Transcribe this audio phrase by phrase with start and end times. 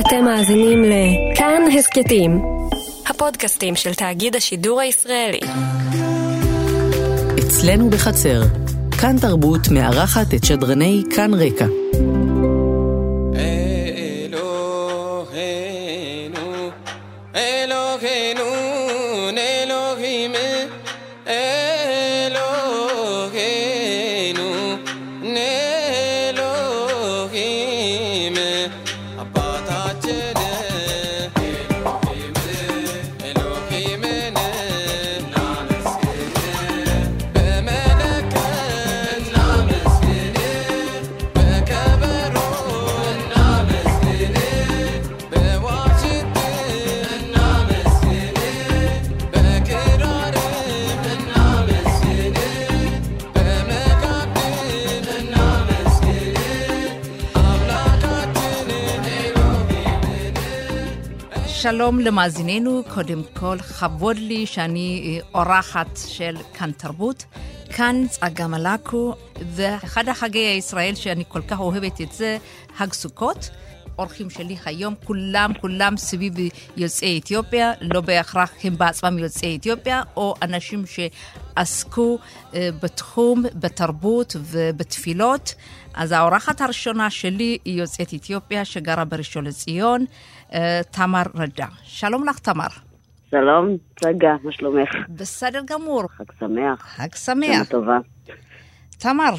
[0.00, 2.42] אתם מאזינים לכאן הסכתים,
[3.06, 5.40] הפודקאסטים של תאגיד השידור הישראלי.
[7.38, 8.42] אצלנו בחצר,
[9.00, 11.66] כאן תרבות מארחת את שדרני כאן רקע.
[61.70, 67.24] שלום למאזיננו, קודם כל, כבוד לי שאני אורחת של כאן תרבות.
[67.70, 69.14] כאן צגה מלקו,
[69.54, 72.38] ואחד החגי הישראל שאני כל כך אוהבת את זה,
[72.76, 73.50] חג סוכות.
[73.98, 76.34] אורחים שלי היום, כולם, כולם סביב
[76.76, 82.18] יוצאי אתיופיה, לא בהכרח הם בעצמם יוצאי אתיופיה, או אנשים שעסקו
[82.54, 85.54] בתחום, בתרבות ובתפילות.
[85.94, 90.04] אז האורחת הראשונה שלי היא יוצאת אתיופיה שגרה בראשון לציון,
[90.90, 91.66] תמר רדה.
[91.82, 92.66] שלום לך, תמר.
[93.30, 94.90] שלום, צגה, מה שלומך?
[95.08, 96.02] בסדר גמור.
[96.16, 96.80] חג שמח.
[96.80, 97.56] חג שמח.
[97.56, 97.98] שנה טובה.
[98.98, 99.34] תמר,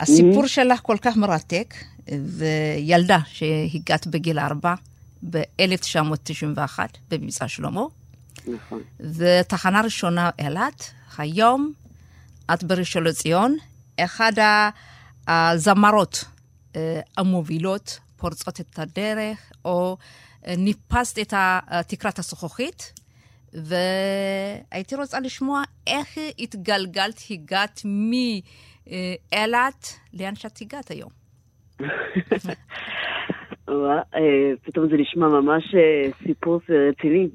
[0.00, 1.74] הסיפור שלך כל כך מרתק,
[2.08, 4.74] וילדה שהגעת בגיל ארבע,
[5.30, 6.78] ב-1991,
[7.10, 7.82] במבצע שלמה.
[8.46, 8.82] נכון.
[9.00, 11.72] ותחנה ראשונה אילת, היום
[12.54, 13.56] את בראשון לציון,
[14.00, 14.32] אחד
[15.28, 16.24] הזמרות
[17.16, 19.96] המובילות, פורצות את הדרך, או
[20.46, 21.34] ניפסת את
[21.88, 22.92] תקרת הזכוכית,
[23.52, 31.10] והייתי רוצה לשמוע איך התגלגלת, הגעת מאילת לאן שאת הגעת היום.
[34.64, 35.74] פתאום זה נשמע ממש
[36.26, 37.28] סיפור רציני.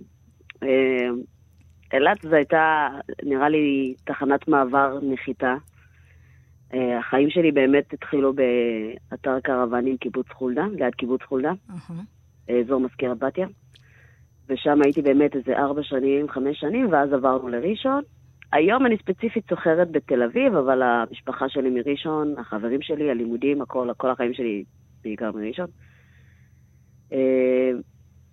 [1.93, 2.87] אילת זו הייתה,
[3.23, 5.55] נראה לי, תחנת מעבר נחיתה.
[6.73, 11.51] החיים שלי באמת התחילו באתר קרוונים קיבוץ חולדה, ליד קיבוץ חולדה,
[12.49, 13.47] אזור מזכירת בתיה.
[14.49, 18.01] ושם הייתי באמת איזה ארבע שנים, חמש שנים, ואז עברנו לראשון.
[18.53, 24.09] היום אני ספציפית סוחרת בתל אביב, אבל המשפחה שלי מראשון, החברים שלי, הלימודים, הכל, כל
[24.09, 24.63] החיים שלי
[25.03, 25.67] בעיקר מראשון.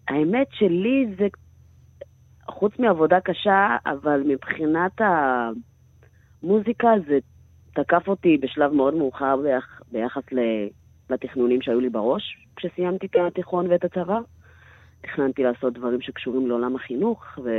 [0.09, 1.27] האמת שלי זה,
[2.49, 5.00] חוץ מעבודה קשה, אבל מבחינת
[6.43, 7.19] המוזיקה זה
[7.75, 10.23] תקף אותי בשלב מאוד מאוחר ביח, ביחס
[11.12, 14.19] לתכנונים שהיו לי בראש כשסיימתי את התיכון ואת הצבא.
[15.00, 17.50] תכננתי לעשות דברים שקשורים לעולם החינוך, ו...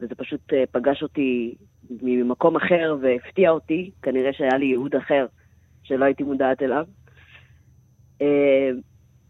[0.00, 1.54] וזה פשוט פגש אותי
[2.02, 3.90] ממקום אחר והפתיע אותי.
[4.02, 5.26] כנראה שהיה לי ייעוד אחר
[5.82, 6.84] שלא הייתי מודעת אליו.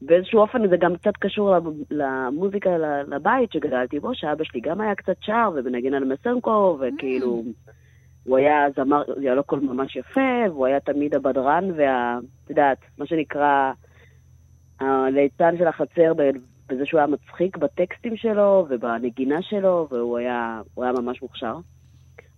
[0.02, 1.54] באיזשהו אופן זה גם קצת קשור
[1.90, 2.70] למוזיקה
[3.06, 7.44] לבית שגדלתי בו, שאבא שלי גם היה קצת שר ומנגן על מסנקו, וכאילו...
[8.28, 12.18] הוא היה זמר, היה לו קול ממש יפה, והוא היה תמיד הבדרן, וה...
[12.44, 13.72] את יודעת, מה שנקרא,
[14.80, 16.12] הליצן של החצר
[16.68, 21.56] בזה שהוא היה מצחיק בטקסטים שלו ובנגינה שלו, והוא היה, היה ממש מוכשר.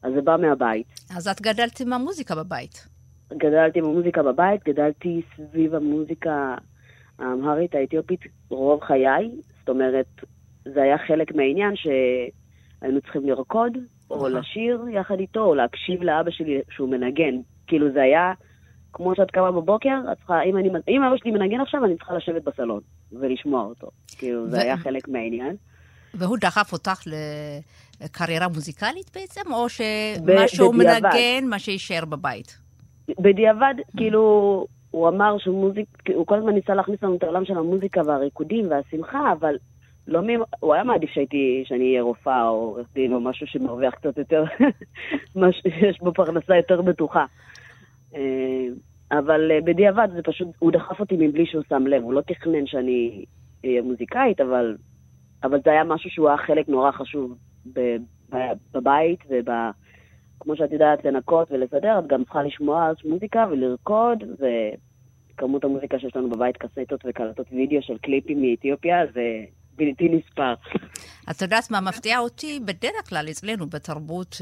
[0.02, 0.86] אז זה בא מהבית.
[1.16, 2.86] אז את גדלת עם המוזיקה בבית.
[3.32, 6.54] גדלתי עם המוזיקה בבית, גדלתי סביב המוזיקה
[7.18, 9.30] האמהרית האתיופית רוב חיי.
[9.58, 10.06] זאת אומרת,
[10.64, 13.78] זה היה חלק מהעניין שהיינו צריכים לרקוד,
[14.10, 17.34] או לשיר יחד איתו, או להקשיב לאבא שלי שהוא מנגן.
[17.66, 18.32] כאילו זה היה,
[18.93, 22.15] כמו שאת קמה בבוקר, את צריכה, אם, אני, אם אבא שלי מנגן עכשיו, אני צריכה
[22.15, 22.81] לשבת בסלון
[23.12, 23.88] ולשמוע אותו.
[24.19, 24.60] כאילו, זה ו...
[24.60, 25.56] היה חלק מהעניין.
[26.15, 27.00] והוא דחף אותך
[28.00, 32.59] לקריירה מוזיקלית בעצם, או שמה שהוא מנגן, מה שיישאר בבית?
[33.19, 38.00] בדיעבד, כאילו, הוא אמר שמוזיק, הוא כל הזמן ניסה להכניס לנו את העולם של המוזיקה
[38.06, 39.55] והריקודים והשמחה, אבל
[40.10, 40.36] לא מי...
[40.60, 44.44] הוא היה מעדיף שהייתי, שאני אהיה רופאה או עורך דין או משהו שמרוויח קצת יותר,
[45.62, 47.24] שיש בו פרנסה יותר בטוחה.
[49.12, 53.24] אבל בדיעבד זה פשוט, הוא דחף אותי מבלי שהוא שם לב, הוא לא תכנן שאני
[53.64, 54.76] אהיה מוזיקאית, אבל,
[55.42, 57.34] אבל זה היה משהו שהוא היה חלק נורא חשוב
[58.74, 64.24] בבית, וכמו שאת יודעת, לנקות ולסדר, את גם צריכה לשמוע מוזיקה ולרקוד,
[65.34, 69.44] וכמות המוזיקה שיש לנו בבית, קסטות וקלטות וידאו של קליפים מאתיופיה, זה
[69.81, 70.55] בלתי נספר.
[71.31, 72.61] את יודעת מה מפתיע אותי?
[72.65, 74.37] בדרך כלל אצלנו בתרבות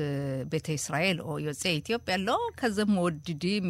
[0.49, 3.65] ביתא ישראל או יוצאי אתיופיה לא כזה מעודדים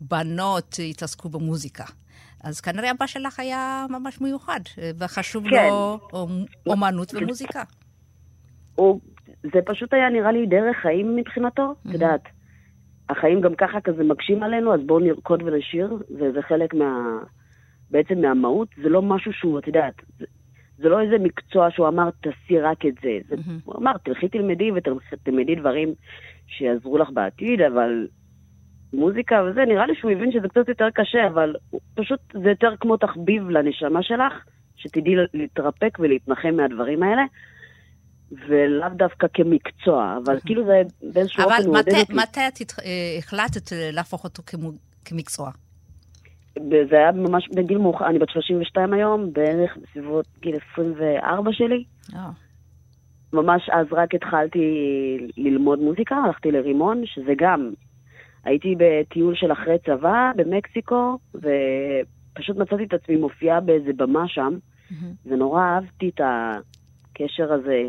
[0.00, 1.84] בנות יתעסקו במוזיקה.
[2.44, 4.60] אז כנראה אבא שלך היה ממש מיוחד,
[4.98, 5.68] וחשוב כן.
[5.68, 5.98] לו
[6.66, 7.62] אומנות ומוזיקה.
[8.74, 9.00] הוא,
[9.42, 12.22] זה פשוט היה נראה לי דרך חיים מבחינתו, את יודעת.
[13.08, 17.18] החיים גם ככה כזה מקשים עלינו, אז בואו נרקוד ונשיר, וזה חלק מה...
[17.90, 19.94] בעצם מהמהות, זה לא משהו שהוא, את יודעת,
[20.82, 23.18] זה, לא איזה מקצוע שהוא אמר, תעשי רק את זה.
[23.28, 25.94] זה הוא אמר, תלכי תלמדי ותלמדי דברים
[26.46, 28.06] שיעזרו לך בעתיד, אבל
[28.92, 31.54] מוזיקה וזה, נראה לי שהוא הבין שזה קצת יותר קשה, אבל
[31.94, 34.32] פשוט זה יותר כמו תחביב לנשמה שלך,
[34.76, 37.22] שתדעי להתרפק ולהתנחם מהדברים האלה.
[38.48, 40.82] ולאו דווקא כמקצוע, אבל כאילו זה
[41.12, 42.12] באיזשהו אבל אופן מעודד מתי, אותי.
[42.14, 44.42] מתי את אה, החלטת להפוך אותו
[45.04, 45.50] כמקצוע?
[46.90, 51.84] זה היה ממש בגיל מאוחר, אני בת 32 היום, בערך בסביבות גיל 24 שלי.
[52.14, 52.30] אה,
[53.32, 54.58] ממש אז רק התחלתי
[55.36, 57.70] ללמוד מוזיקה, הלכתי לרימון, שזה גם,
[58.44, 64.52] הייתי בטיול של אחרי צבא במקסיקו, ופשוט מצאתי את עצמי מופיעה באיזה במה שם,
[64.90, 65.14] מהמם.
[65.26, 67.88] ונורא אהבתי את הקשר הזה,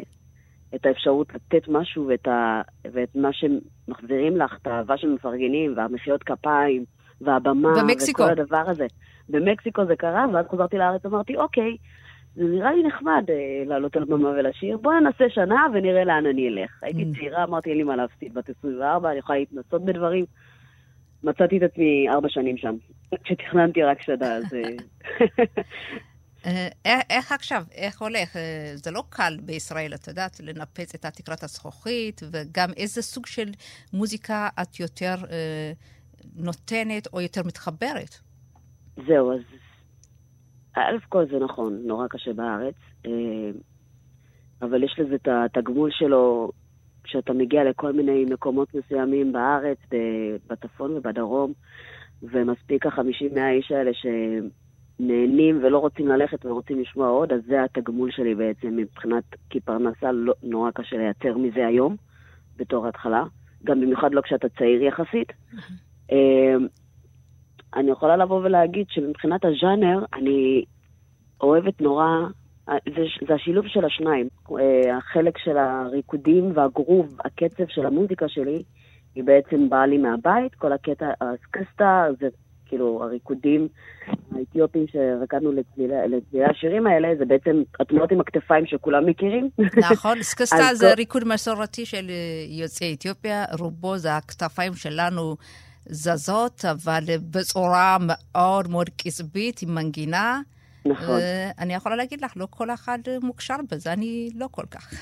[0.76, 2.62] את האפשרות לתת משהו ואת, ה,
[2.94, 6.86] ואת מה שמחזירים לך, את האהבה שמפרגנים, והמחיאות כפיים,
[7.24, 8.24] והבמה, במקסיקו.
[8.24, 8.86] וכל הדבר הזה.
[9.30, 11.78] במקסיקו זה קרה, ואז חזרתי לארץ, אמרתי, אוקיי,
[12.36, 13.36] זה נראה לי נחמד אה,
[13.66, 16.72] לעלות על במה ולשיר, בואי ננסה שנה ונראה לאן אני אלך.
[16.82, 17.18] הייתי Mm.
[17.18, 20.26] צעירה, אמרתי, אין לי מה להפסיד, בת 24, אני יכולה להתנסות בדברים.
[21.24, 22.76] מצאתי את עצמי ארבע שנים שם,
[23.24, 24.44] כשתכננתי רק שנה, אז...
[24.54, 24.62] אה,
[26.46, 28.36] אה, איך- איך עכשיו, איך הולך?
[28.36, 28.42] אה,
[28.76, 33.50] זה לא קל בישראל, את יודעת, לנפץ את תקרת הזכוכית, וגם איזה סוג של
[33.94, 35.72] מוזיקה את יותר אה,
[36.36, 38.16] נותנת או יותר מתחברת.
[39.08, 39.40] זהו, אז
[40.76, 42.76] א' כל זה נכון, נורא קשה בארץ,
[43.06, 43.12] אה,
[44.62, 46.52] אבל יש לזה את התגמול שלו
[47.04, 49.78] כשאתה מגיע לכל מיני מקומות מסוימים בארץ,
[50.50, 51.54] בצפון ובדרום,
[52.24, 58.36] ומספיק ה-50-100 איש האלה שנהנים ולא רוצים ללכת ורוצים לשמוע עוד, אז זה התגמול שלי
[58.36, 61.96] בעצם מבחינת, כי פרנסה לא, נורא קשה לייצר מזה היום,
[62.58, 63.24] בתור התחלה,
[63.64, 65.34] גם במיוחד לא כשאתה צעיר יחסית.
[66.12, 66.56] אה,
[67.76, 70.66] אני יכולה לבוא ולהגיד שמבחינת הז'אנר, אני
[71.42, 72.06] אוהבת נורא,
[72.68, 74.28] זה, זה השילוב של השניים.
[74.60, 78.64] אה, החלק של הריקודים והגרוב, הקצב של המוזיקה שלי,
[79.16, 82.28] היא בעצם באה לי מהבית, כל הקטע, הסקסטה, זה
[82.66, 83.68] כאילו הריקודים
[84.32, 89.50] האתיופים שרקדנו לצלילי השירים האלה, זה בעצם התנועות עם הכתפיים שכולם מכירים.
[89.92, 95.36] נכון, סקסטה זה ריקוד מסורתי של אה, יוצאי אתיופיה, רובו זה הכתפיים שלנו
[95.86, 100.42] זזות, אבל בצורה מאוד מאוד קצבית, עם מנגינה.
[100.86, 101.20] נכון.
[101.20, 104.94] אה, אני יכולה להגיד לך, לא כל אחד מוכשר בזה, אני לא כל כך.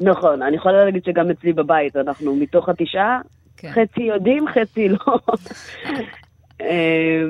[0.00, 3.20] נכון, אני יכולה להגיד שגם אצלי בבית, אנחנו מתוך התשעה,
[3.56, 3.72] כן.
[3.72, 5.18] חצי יודעים, חצי לא.
[6.60, 7.22] אה,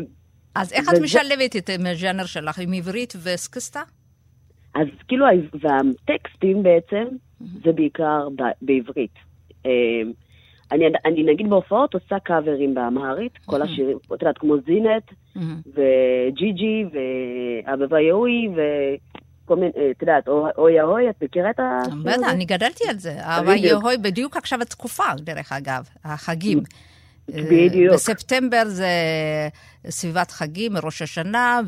[0.54, 3.82] אז איך וזה- את משלבת את הז'אנר שלך עם עברית וסקסטה?
[4.74, 5.26] אז כאילו,
[5.60, 7.04] והטקסטים בעצם,
[7.64, 8.28] זה בעיקר
[8.62, 9.14] בעברית.
[10.72, 15.10] אני, אני נגיד בהופעות עושה קאברים באמהרית, כל השירים, את יודעת, כמו זינט,
[15.66, 16.84] וג'י ג'י,
[17.66, 22.30] ואבבה יהוי, וכל מיני, אה, את יודעת, או- אוי אוי, את מכירה את השיר בטח?
[22.30, 23.16] אני גדלתי על זה.
[23.42, 23.64] בדיוק.
[23.64, 26.60] יהוי בדיוק עכשיו התקופה, דרך אגב, החגים.
[27.34, 27.90] בדיוק.
[27.90, 28.88] אה, בספטמבר זה
[29.88, 31.60] סביבת חגים, ראש השנה,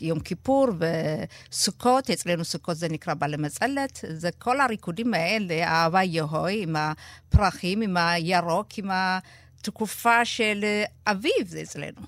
[0.00, 4.04] ויום כיפור וסוכות, אצלנו סוכות זה נקרא בעלי מצלת.
[4.08, 10.64] זה כל הריקודים האלה, אהבה יהוי, עם הפרחים, עם הירוק, עם התקופה של
[11.06, 12.00] אביב, זה אצלנו.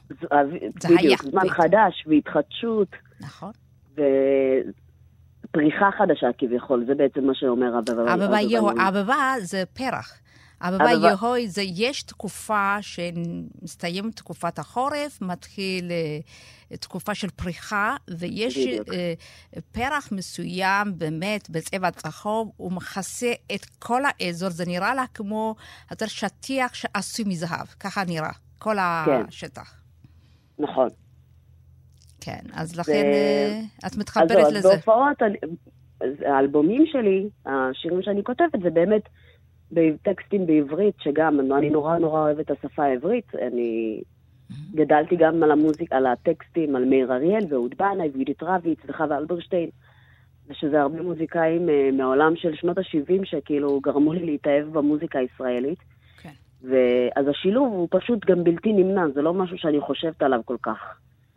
[0.81, 1.55] זה היה, בדיוק, זמן בדיוק.
[1.57, 2.89] חדש והתחדשות,
[3.21, 3.53] נכון.
[3.93, 8.89] ופריחה חדשה כביכול, זה בעצם מה שאומר אבבה אבבה.
[8.89, 10.21] אבבה זה פרח.
[10.63, 18.57] אבבה- יהוי זה, יש תקופה שמסתיימת תקופת החורף, מתחיל אה, תקופה של פריחה, ויש.
[18.93, 19.13] אה,
[19.73, 25.55] פרח מסוים, באמת, בצבע צהוב, הוא מכסה את כל האזור, זה נראה לה כמו,
[25.91, 28.75] יודע, שטיח שעשוי מזהב, ככה נראה, כל
[29.07, 29.23] כן.
[29.29, 29.75] השטח.
[30.59, 30.89] נכון.
[32.21, 34.69] כן, אז לכן אה, את מתחברת אז לזה.
[34.69, 35.39] בהופעות, אני-
[36.01, 39.03] אז האלבומים שלי, השירים שאני כותבת, זה באמת
[39.73, 43.35] בטקסטים בעברית, שגם, אני נורא נורא אוהבת את השפה העברית.
[43.35, 44.01] אני
[44.75, 49.69] גדלתי גם על המוזיק, על הטקסטים, על מאיר אריאל ואהוד בנאי ויהודית רביץ וחווה אלברשטיין,
[50.49, 55.79] ושזה הרבה מוזיקאים אה, מהעולם של שנות ה-70 שכאילו גרמו לי להתאהב במוזיקה הישראלית.
[56.23, 56.31] כן.
[56.63, 60.79] ואז השילוב הוא פשוט גם בלתי נמנע, זה לא משהו שאני חושבת עליו כל כך.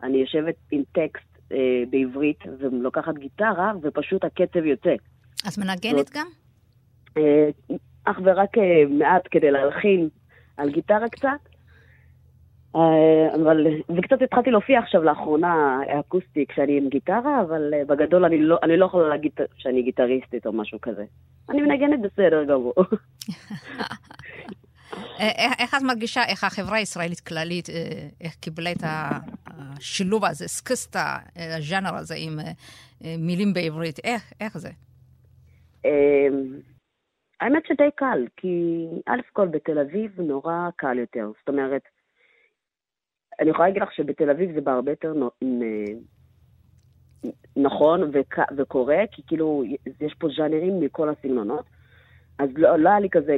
[0.02, 1.58] אני יושבת עם טקסט אה,
[1.90, 4.94] בעברית ולוקחת גיטרה, ופשוט הקצב יוצא.
[5.48, 6.26] את מנגנת זאת- גם?
[7.16, 7.48] אה,
[8.04, 10.08] אך ורק אה, מעט כדי להלחין
[10.56, 11.28] על גיטרה קצת,
[12.76, 13.66] אה, אבל,
[13.98, 18.76] וקצת התחלתי להופיע עכשיו לאחרונה אקוסטי כשאני עם גיטרה, אבל אה, בגדול אני לא, אני
[18.76, 21.04] לא יכולה להגיד שאני גיטריסטית או משהו כזה.
[21.50, 22.74] אני מנגנת בסדר גמור.
[25.58, 27.68] איך את מרגישה, איך החברה הישראלית כללית,
[28.20, 32.38] איך קיבלה את השילוב הזה, סקסטה, הז'אנר הזה עם
[33.18, 34.70] מילים בעברית, איך, איך זה?
[37.40, 41.30] האמת שדי קל, כי א' כל בתל אביב נורא קל יותר.
[41.38, 41.82] זאת אומרת,
[43.40, 45.14] אני יכולה להגיד לך שבתל אביב זה בהרבה יותר
[47.56, 48.10] נכון
[48.56, 49.62] וקורה, כי כאילו
[50.00, 51.64] יש פה ז'אנרים מכל הסגנונות,
[52.38, 53.36] אז לא, לא היה לי כזה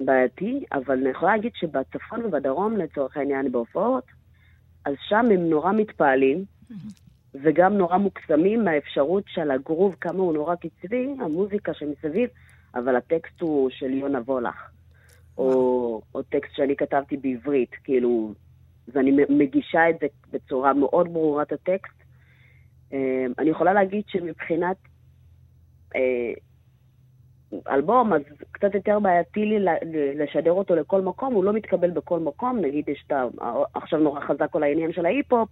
[0.00, 4.04] בעייתי, אבל אני יכולה להגיד שבצפון ובדרום, לצורך העניין, בהופעות,
[4.84, 6.44] אז שם הם נורא מתפעלים,
[7.34, 12.30] וגם נורא מוקסמים מהאפשרות של הגרוב, כמה הוא נורא קצבי, המוזיקה שמסביב,
[12.74, 14.70] אבל הטקסט הוא של יונה וולך,
[15.38, 18.34] או, או טקסט שאני כתבתי בעברית, כאילו,
[18.88, 21.98] ואני מגישה את זה בצורה מאוד ברורה, את הטקסט.
[22.92, 24.76] אמ, אני יכולה להגיד שמבחינת
[25.96, 26.32] אה,
[27.70, 28.22] אלבום, אז
[28.52, 29.58] קצת יותר בעייתי לי
[30.14, 33.24] לשדר אותו לכל מקום, הוא לא מתקבל בכל מקום, נגיד יש את ה...
[33.74, 35.48] עכשיו נורא חזק כל העניין של ההיפ-הופ,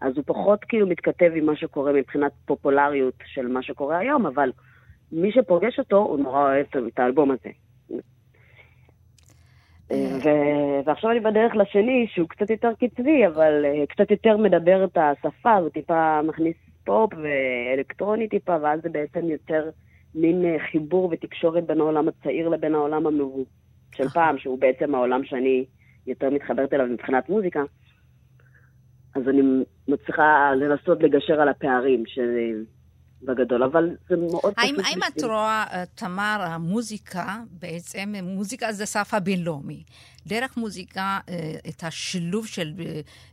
[0.00, 4.50] אז הוא פחות כאילו מתכתב עם מה שקורה מבחינת פופולריות של מה שקורה היום, אבל
[5.12, 7.50] מי שפוגש אותו, הוא נורא אוהב את האלבום הזה.
[9.90, 14.98] ו- ועכשיו אני בדרך לשני, שהוא קצת יותר קצבי, אבל uh, קצת יותר מדבר את
[14.98, 19.70] השפה, הוא טיפה מכניס פופ ואלקטרוני טיפה, ואז זה בעצם יותר
[20.14, 23.44] מין uh, חיבור ותקשורת בין העולם הצעיר לבין העולם המבוא
[23.94, 25.64] של פעם, שהוא בעצם העולם שאני
[26.06, 27.62] יותר מתחברת אליו מבחינת מוזיקה.
[29.14, 29.42] אז אני
[29.88, 32.64] מצליחה לנסות לגשר על הפערים של...
[33.22, 34.86] בגדול, אבל זה מאוד האם, פשוט.
[34.86, 39.82] האם את רואה, אה, תמר, המוזיקה, בעצם מוזיקה זה שפה בינלאומי.
[40.26, 42.72] דרך מוזיקה, אה, את השילוב של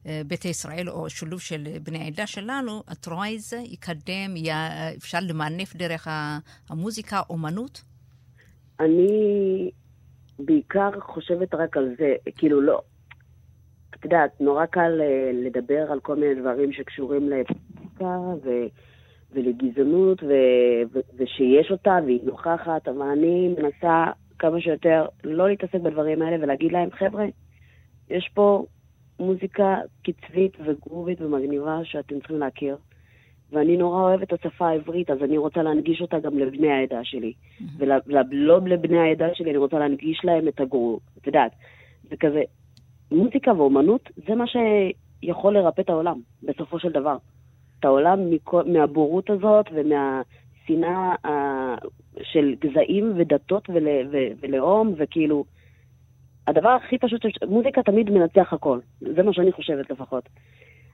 [0.05, 4.33] אה, ביתא ישראל, או שילוב של בני העדה שלנו, את רואה את זה יקדם,
[4.97, 6.07] אפשר למנף דרך
[6.69, 7.81] המוזיקה, אומנות?
[8.79, 9.71] אני
[10.39, 12.81] בעיקר חושבת רק על זה, כאילו לא,
[13.89, 14.91] את יודעת, נורא קל
[15.33, 18.49] לדבר על כל מיני דברים שקשורים לפוליטיקה, ו...
[19.35, 20.33] ולגזענות, ו,
[20.93, 24.05] ו, ושיש אותה והיא נוכחת, אבל אני מנסה
[24.39, 27.25] כמה שיותר לא להתעסק בדברים האלה ולהגיד להם, חבר'ה,
[28.09, 28.65] יש פה
[29.19, 32.77] מוזיקה קצבית וגרובית ומגניבה שאתם צריכים להכיר.
[33.51, 37.33] ואני נורא אוהבת את השפה העברית, אז אני רוצה להנגיש אותה גם לבני העדה שלי.
[37.33, 37.63] Mm-hmm.
[38.31, 40.99] ולא לבני העדה שלי, אני רוצה להנגיש להם את הגרוב.
[41.21, 41.51] את יודעת,
[42.09, 42.41] זה כזה,
[43.11, 47.17] מוזיקה ואומנות זה מה שיכול לרפא את העולם, בסופו של דבר.
[47.79, 48.19] את העולם
[48.65, 51.15] מהבורות הזאת ומהשנאה
[52.23, 55.45] של גזעים ודתות ול, ו, ולאום, וכאילו,
[56.47, 60.29] הדבר הכי פשוט, מוזיקה תמיד מנצח הכל, זה מה שאני חושבת לפחות.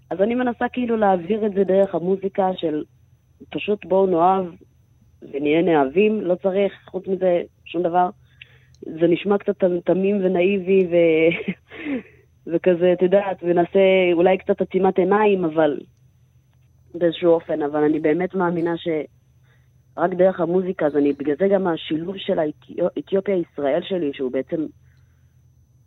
[0.09, 2.83] אז אני מנסה כאילו להעביר את זה דרך המוזיקה של
[3.49, 4.45] פשוט בואו נאהב
[5.31, 8.09] ונהיה נאהבים, לא צריך חוץ מזה שום דבר.
[8.81, 10.95] זה נשמע קצת תמים ונאיבי ו...
[12.53, 13.79] וכזה, את יודעת, ונעשה
[14.13, 15.79] אולי קצת עצימת עיניים, אבל
[16.95, 22.17] באיזשהו אופן, אבל אני באמת מאמינה שרק דרך המוזיקה, אז אני, בגלל זה גם השילוב
[22.17, 24.65] של האתיופיה-ישראל שלי, שהוא בעצם,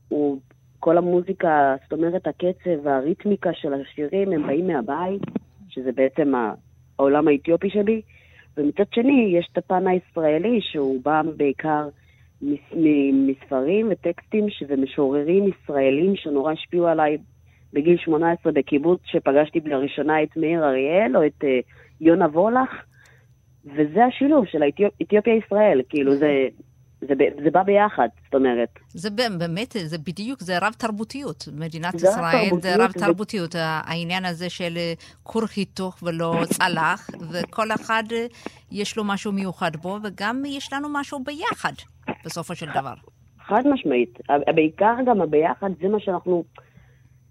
[0.09, 0.41] הוא,
[0.81, 5.23] כל המוזיקה, זאת אומרת, הקצב והריתמיקה של השירים, הם באים מהבית,
[5.69, 6.33] שזה בעצם
[6.99, 8.03] העולם האתיופי שלי,
[8.57, 11.89] ומצד שני, יש את הפן הישראלי, שהוא בא בעיקר
[13.13, 17.19] מספרים וטקסטים ומשוררים ישראלים שנורא השפיעו עליי
[17.75, 21.47] בגיל 18 בקיבוץ שפגשתי לראשונה את מאיר אריאל או את uh,
[22.01, 22.71] יונה וולך,
[23.65, 24.63] וזה השילוב של
[25.03, 26.49] אתיופיה-ישראל, כאילו זה,
[27.01, 27.15] זה,
[27.45, 28.69] זה בא ביחד, זאת אומרת.
[28.89, 31.45] זה באמת, זה בדיוק, זה רב תרבותיות.
[31.53, 33.55] מדינת זה ישראל זה רב תרבותיות.
[33.55, 33.59] ו...
[33.61, 38.27] העניין הזה של אה, כור היתוך ולא צלח, וכל אחד אה,
[38.73, 41.73] יש לו משהו מיוחד בו, וגם יש לנו משהו ביחד,
[42.25, 42.95] בסופו של דבר.
[43.47, 44.19] חד משמעית.
[44.55, 46.45] בעיקר גם הביחד, זה מה שאנחנו...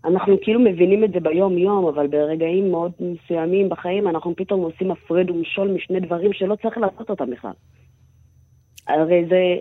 [0.05, 5.29] אנחנו כאילו מבינים את זה ביום-יום, אבל ברגעים מאוד מסוימים בחיים אנחנו פתאום עושים הפרד
[5.29, 7.51] ומשול משני דברים שלא צריך לעשות אותם בכלל.
[8.87, 9.55] הרי זה...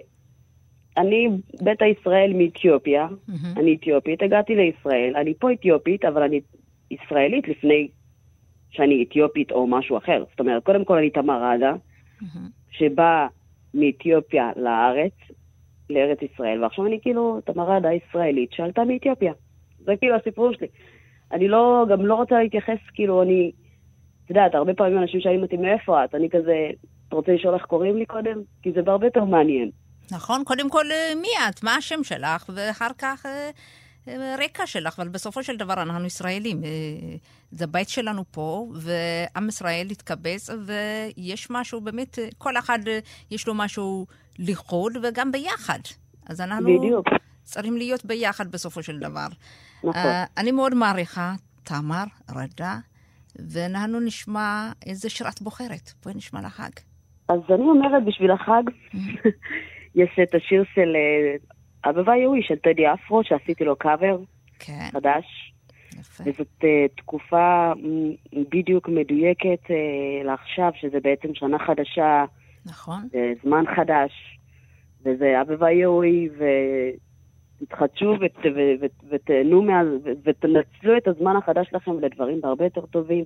[0.97, 1.29] אני
[1.63, 3.61] ביתא ישראל מאתיופיה, mm-hmm.
[3.61, 6.41] אני אתיופית, הגעתי לישראל, אני פה אתיופית, אבל אני
[6.91, 7.89] ישראלית לפני
[8.71, 10.25] שאני אתיופית או משהו אחר.
[10.31, 12.39] זאת אומרת, קודם כל אני תמרדה, mm-hmm.
[12.71, 13.27] שבאה
[13.75, 15.13] מאתיופיה לארץ,
[15.91, 19.33] לארץ ישראל, ועכשיו אני כאילו תמרדה ישראלית שעלתה מאתיופיה.
[19.85, 20.67] זה כאילו הסיפור שלי.
[21.33, 23.53] אני לא, גם לא רוצה להתייחס, כאילו, אני,
[24.25, 26.71] את יודעת, הרבה פעמים אנשים שואלים אותי מאיפה את, אני כזה,
[27.09, 28.41] אתה רוצה לשאול איך קוראים לי קודם?
[28.62, 29.71] כי זה בהרבה יותר מעניין.
[30.12, 31.65] נכון, קודם כל, אה, מי את?
[31.65, 32.51] מה השם שלך?
[32.55, 33.51] ואחר כך, אה,
[34.07, 36.65] הרקע שלך, אבל בסופו של דבר אנחנו ישראלים.
[36.65, 36.71] אה,
[37.51, 42.99] זה הבית שלנו פה, ועם ישראל התקבץ, ויש משהו באמת, אה, כל אחד אה,
[43.31, 44.07] יש לו משהו
[44.39, 45.79] לחוד, וגם ביחד.
[46.27, 47.07] אז אנחנו בדיוק.
[47.43, 49.27] צריכים להיות ביחד בסופו של דבר.
[49.85, 50.11] נכון.
[50.11, 51.33] אה, אני מאוד מעריכה,
[51.65, 52.77] תמר, רדה,
[53.53, 55.93] ואנחנו נשמע איזה שיר את בוחרת.
[56.05, 56.71] בואי נשמע לחג.
[57.29, 58.62] אז אני אומרת, בשביל החג,
[60.01, 64.19] יש את השיר של אה, אבבה יהוי, של טדי אפרו, שעשיתי לו קאבר
[64.59, 65.53] כן, חדש.
[66.01, 66.25] יפה.
[66.27, 67.73] וזאת אה, תקופה
[68.53, 72.25] בדיוק מדויקת אה, לעכשיו, שזה בעצם שנה חדשה,
[72.67, 73.09] נכון.
[73.12, 74.12] זה זמן חדש,
[75.05, 76.29] וזה אבבה יהוי,
[77.62, 79.83] ותתחדשו ות, ו, ו, ותהנו מה...
[80.04, 83.25] ו- ותנצלו את הזמן החדש שלכם לדברים הרבה יותר טובים,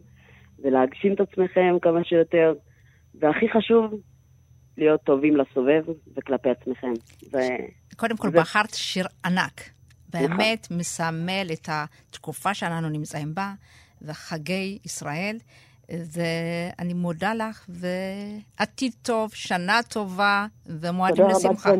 [0.62, 2.54] ולהגשים את עצמכם כמה שיותר,
[3.14, 3.94] והכי חשוב,
[4.78, 5.82] להיות טובים לסובב
[6.16, 6.92] וכלפי עצמכם.
[7.20, 7.48] זה...
[7.96, 9.70] קודם כל, זה- בחרת שיר ענק.
[10.12, 13.52] באמת מסמל את התקופה שאנחנו נמצאים בה,
[14.02, 15.36] וחגי ישראל.
[15.90, 21.70] ואני מודה לך, ועתיד טוב, שנה טובה, ומועדים תודה רבה, לשמחה.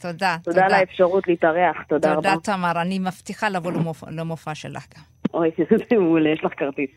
[0.00, 2.22] תודה, תודה על האפשרות להתארח, תודה רבה.
[2.22, 2.80] תודה, תמר.
[2.80, 3.72] אני מבטיחה לבוא
[4.10, 5.02] למופע, שלך גם.
[5.34, 5.50] אוי,
[5.90, 6.90] זה מעולה, יש לך כרטיס.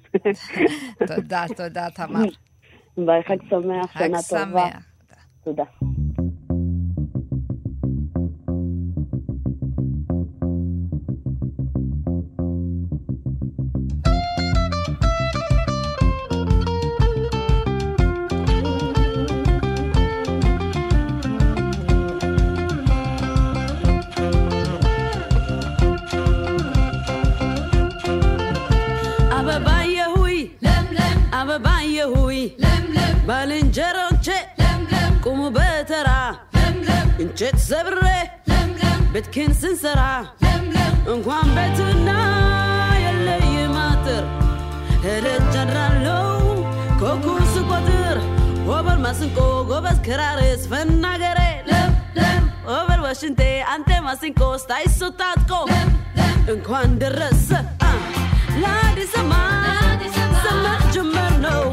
[1.15, 2.24] תודה, תודה, תמר.
[2.98, 4.69] ביי, חג שמח, חג שנה טובה.
[4.69, 4.83] שמח.
[5.43, 5.63] תודה.
[37.35, 38.01] እንጨት ሰብሬ
[39.13, 40.01] ቤትኬን ስንሰራ
[41.13, 42.09] እንኳን ቤትና
[43.03, 44.25] የለይ ማጥር
[45.05, 46.27] ሄደች አድራለው
[47.01, 48.17] ኮኩስ ቆጥር
[48.67, 49.37] ጎበል ማስንቆ
[49.71, 51.39] ጎበዝ ክራርስ ፈናገሬ
[52.75, 53.41] ኦቨር ወሽንቴ
[53.73, 55.51] አንቴ ማስንቆ ስታይሶ ታጥቆ
[56.53, 57.49] እንኳን ደረሰ።
[58.62, 60.03] ለአዲስ ዘመን
[60.45, 61.65] ዘመን ጀመር ነው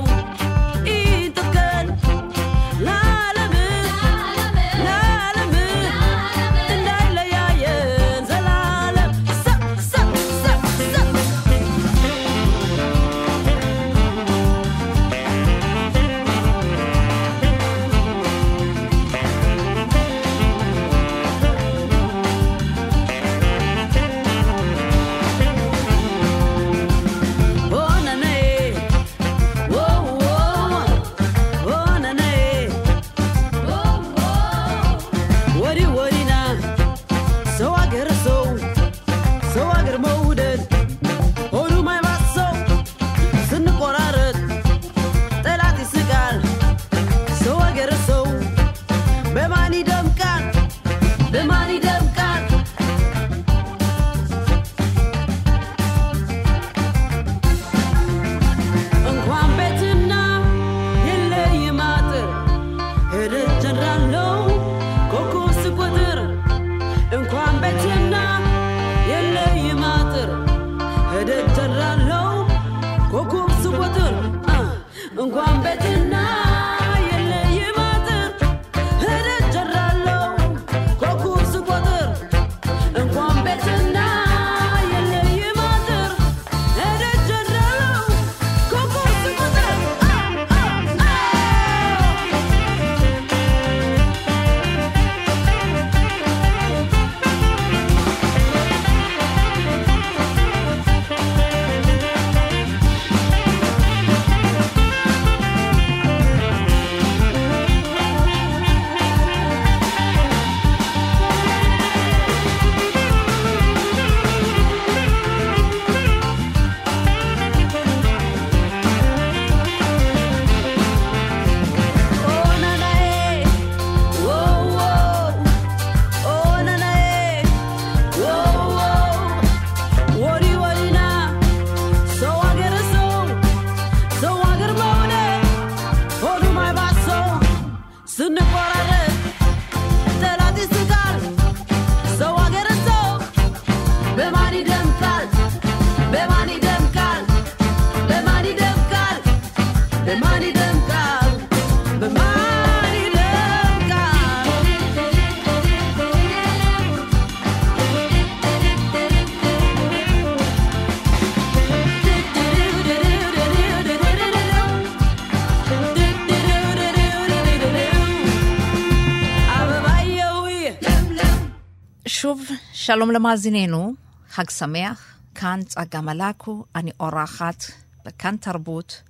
[172.95, 173.95] שלום למאזיננו,
[174.29, 177.65] חג שמח, כאן צגה מלקו, אני אורחת
[178.05, 179.03] בכאן תרבות,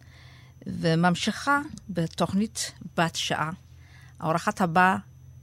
[0.67, 3.51] וממשיכה בתוכנית בת שעה.
[4.19, 4.97] האורחת הבאה,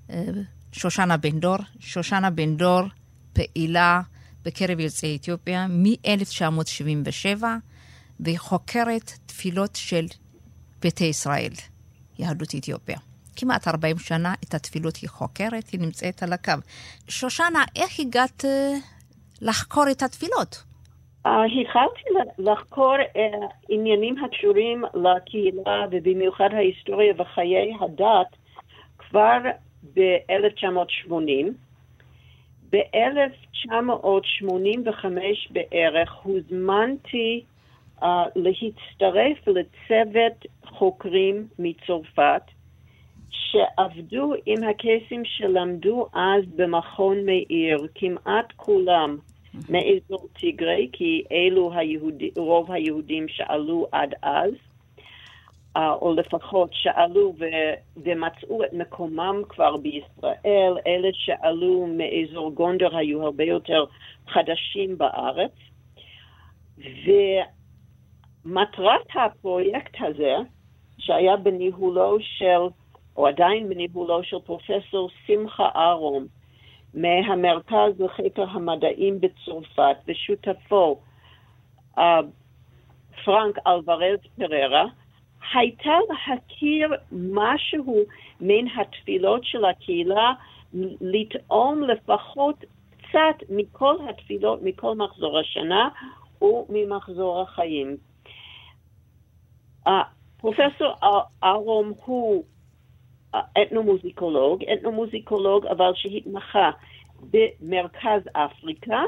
[0.09, 0.23] אה,
[0.71, 1.57] שושנה בן דור.
[1.79, 2.81] שושנה בן דור
[3.33, 4.01] פעילה
[4.45, 7.43] בקרב יוצאי אתיופיה מ-1977,
[8.19, 10.05] והיא חוקרת תפילות של
[10.81, 11.53] ביתי ישראל,
[12.19, 12.97] יהדות אתיופיה.
[13.37, 16.51] כמעט 40 שנה את התפילות היא חוקרת, היא נמצאת על הקו.
[17.09, 18.73] שושנה, איך הגעת אה,
[19.41, 20.63] לחקור את התפילות?
[21.25, 22.99] התחלתי ל- לחקור uh,
[23.69, 28.35] עניינים הקשורים לקהילה ובמיוחד ההיסטוריה וחיי הדת
[28.97, 29.37] כבר
[29.93, 31.51] ב-1980.
[32.71, 35.05] ב-1985
[35.49, 37.43] בערך הוזמנתי
[37.99, 42.41] uh, להצטרף לצוות חוקרים מצרפת
[43.29, 49.17] שעבדו עם הקייסים שלמדו אז במכון מאיר, כמעט כולם
[49.69, 54.51] מאזור טיגרי, כי אלו היהודי, רוב היהודים שעלו עד אז,
[55.77, 63.23] אה, או לפחות שעלו ו- ומצאו את מקומם כבר בישראל, אלה שעלו מאזור גונדר היו
[63.23, 63.85] הרבה יותר
[64.27, 65.51] חדשים בארץ.
[68.45, 70.35] ומטרת הפרויקט הזה,
[70.97, 72.67] שהיה בניהולו של,
[73.17, 76.27] או עדיין בניהולו של פרופסור שמחה אהרון,
[76.93, 80.99] מהמרכז לחקר המדעים בצרפת, ושותפו
[81.97, 82.01] uh,
[83.25, 84.85] פרנק אלוורז פררה,
[85.53, 88.03] הייתה להכיר משהו
[88.41, 90.33] מן התפילות של הקהילה,
[91.01, 92.63] לטעום לפחות
[92.97, 95.89] קצת מכל התפילות, מכל מחזור השנה
[96.41, 97.97] וממחזור החיים.
[99.87, 99.91] Uh,
[100.37, 100.93] פרופסור
[101.43, 102.43] ארום הוא
[103.35, 106.71] אתנומוזיקולוג, אתנומוזיקולוג אבל שהתמחה
[107.31, 109.03] במרכז אפריקה.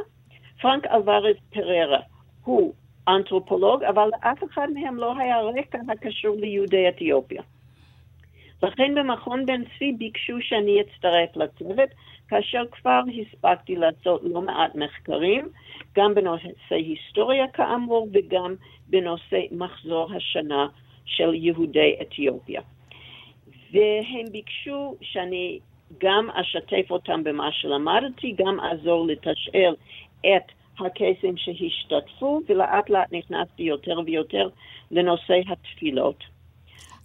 [0.61, 1.99] פרנק אלוורז פררה
[2.43, 2.73] הוא
[3.07, 7.41] אנתרופולוג, אבל לאף אחד מהם לא היה רקע הקשור ליהודי אתיופיה.
[8.63, 11.89] לכן במכון בן צבי ביקשו שאני אצטרף לצוות,
[12.27, 15.49] כאשר כבר הספקתי לעשות לא מעט מחקרים,
[15.95, 18.55] גם בנושא היסטוריה כאמור וגם
[18.87, 20.67] בנושא מחזור השנה
[21.05, 22.61] של יהודי אתיופיה.
[23.71, 25.59] והם ביקשו שאני
[25.97, 29.75] גם אשתף אותם במה שלמדתי, גם אעזור לתשאל
[30.19, 34.49] את הקייסים שהשתתפו, ולאט לאט נכנסתי יותר ויותר
[34.91, 36.23] לנושא התפילות.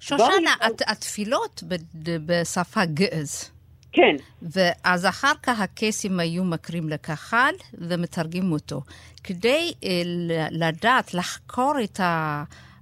[0.01, 3.51] שושנה, הת, התפילות ב- בשפה גז.
[3.93, 8.81] כן, ואז אחר כך הקייסים היו מקרים לקהל ומתרגמים אותו.
[9.25, 10.03] כדי אה,
[10.51, 12.01] לדעת, לחקור את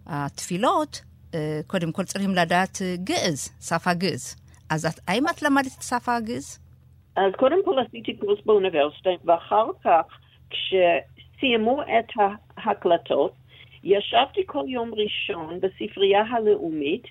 [0.06, 1.02] התפילות,
[1.66, 4.36] קודם כל צריכים לדעת אה, גז, שפה גז.
[4.70, 6.58] אז את, האם את למדת את שפה הגז?
[7.16, 10.18] אז קודם כל עשיתי קורס באוניברסיטה, ואחר כך,
[10.50, 12.12] כשסיימו את
[12.56, 13.32] ההקלטות,
[13.84, 17.02] ישבתי כל יום ראשון בספרייה הלאומית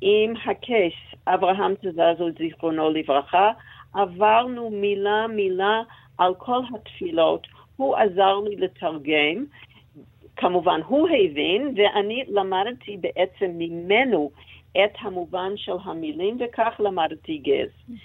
[0.00, 0.94] עם הקייס
[1.26, 3.50] אברהם תזזו, זיכרונו לברכה.
[3.94, 5.82] עברנו מילה מילה
[6.18, 9.44] על כל התפילות, הוא עזר לי לתרגם.
[10.36, 14.30] כמובן, הוא הבין, ואני למדתי בעצם ממנו
[14.72, 17.96] את המובן של המילים, וכך למדתי גז.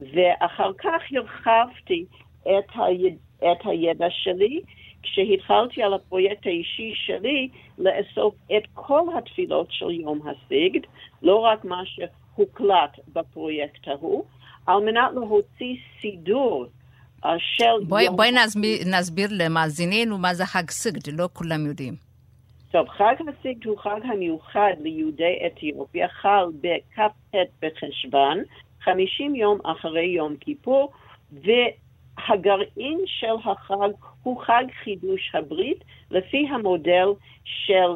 [0.00, 2.04] ואחר כך הרחבתי
[2.42, 3.16] את, היד...
[3.38, 4.60] את הידע שלי,
[5.02, 10.80] כשהתחלתי על הפרויקט האישי שלי לאסוף את כל התפילות של יום הסיגד,
[11.22, 14.24] לא רק מה שהוקלט בפרויקט ההוא,
[14.66, 16.66] על מנת להוציא סידור
[17.38, 21.94] של בואי, יום בואי נסביר, נסביר למאזיננו מה זה חג סגד, לא כולם יודעים.
[22.70, 28.38] טוב, חג הסיגד הוא חג המיוחד ליהודי אתיופיה, חל בכ"ט בחשוון,
[28.84, 30.92] 50 יום אחרי יום כיפור,
[31.32, 33.90] והגרעין של החג
[34.22, 37.06] הוא חג חידוש הברית, לפי המודל
[37.44, 37.94] של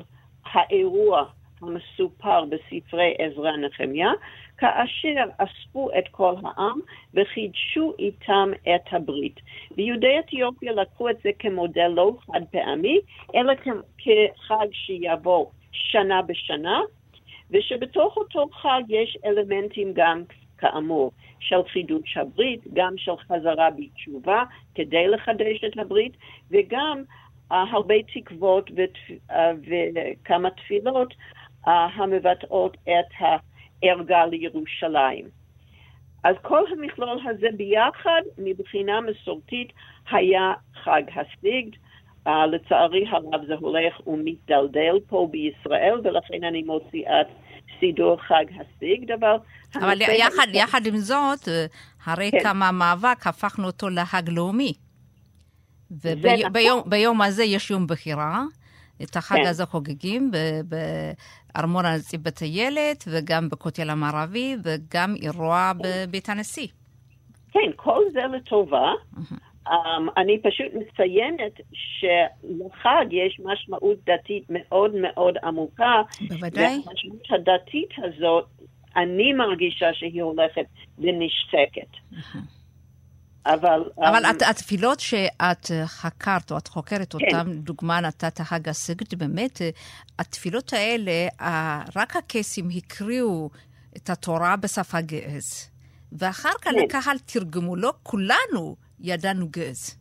[0.52, 1.24] האירוע
[1.62, 4.10] המסופר בספרי עזרא נחמיה,
[4.58, 6.80] כאשר אספו את כל העם
[7.14, 9.40] וחידשו איתם את הברית.
[9.76, 12.98] ויהודי אתיופיה לקחו את זה כמודל לא חד פעמי,
[13.34, 13.52] אלא
[13.98, 16.80] כחג שיבוא שנה בשנה,
[17.50, 20.22] ושבתוך אותו חג יש אלמנטים גם,
[20.58, 26.12] כאמור, של חידוש הברית, גם של חזרה בתשובה כדי לחדש את הברית,
[26.50, 27.02] וגם
[27.52, 29.34] uh, הרבה תקוות ות- uh,
[29.66, 31.14] וכמה תפילות
[31.64, 33.12] uh, המבטאות את
[33.82, 35.24] הערגה לירושלים.
[36.24, 39.72] אז כל המכלול הזה ביחד, מבחינה מסורתית,
[40.10, 40.52] היה
[40.84, 41.70] חג הסיגד.
[42.26, 47.22] Uh, לצערי הרב זה הולך ומתדלדל פה בישראל, ולכן אני מוציאה
[47.80, 49.36] סידור חג הסיגד, אבל...
[49.74, 51.66] אבל יחד, העיקרי- יחד עם זאת, אה,
[52.04, 52.38] הרי כן.
[52.42, 54.72] כמה מאבק הפכנו אותו לחג לאומי.
[55.90, 56.46] נכון.
[56.46, 58.42] וביום ביום הזה יש יום בחירה.
[59.02, 59.46] את החג כן.
[59.46, 60.30] הזה חוגגים
[60.68, 61.12] ב-
[61.56, 66.66] בארמון הנציב בטיילת, וגם בכותל המערבי, וגם אירוע בבית הנשיא.
[67.52, 68.92] כן, כל זה לטובה.
[69.68, 69.70] Um,
[70.16, 76.02] אני פשוט מציינת שלחג יש משמעות דתית מאוד מאוד עמוקה.
[76.28, 76.64] בוודאי.
[76.64, 78.44] והמשמעות הדתית הזאת,
[78.96, 80.66] אני מרגישה שהיא הולכת
[80.98, 81.90] ונשחקת.
[83.54, 83.84] אבל...
[83.98, 87.26] אבל um, את- התפילות שאת חקרת, או את חוקרת כן.
[87.26, 89.60] אותן, דוגמה נתת חג הסיגד, באמת,
[90.18, 91.28] התפילות האלה,
[91.96, 93.50] רק הקייסים הקריאו
[93.96, 95.70] את התורה בשפה גז.
[96.12, 96.74] ואחר כך כן.
[96.74, 99.96] לקהל תרגמו, לא כולנו ידענו גז.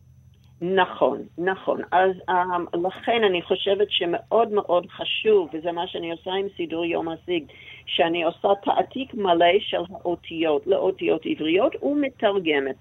[0.60, 1.80] נכון, נכון.
[1.92, 7.08] אז um, לכן אני חושבת שמאוד מאוד חשוב, וזה מה שאני עושה עם סידור יום
[7.08, 7.44] הסיג,
[7.86, 12.76] שאני עושה תעתיק מלא של האותיות לאותיות עבריות ומתרגמת.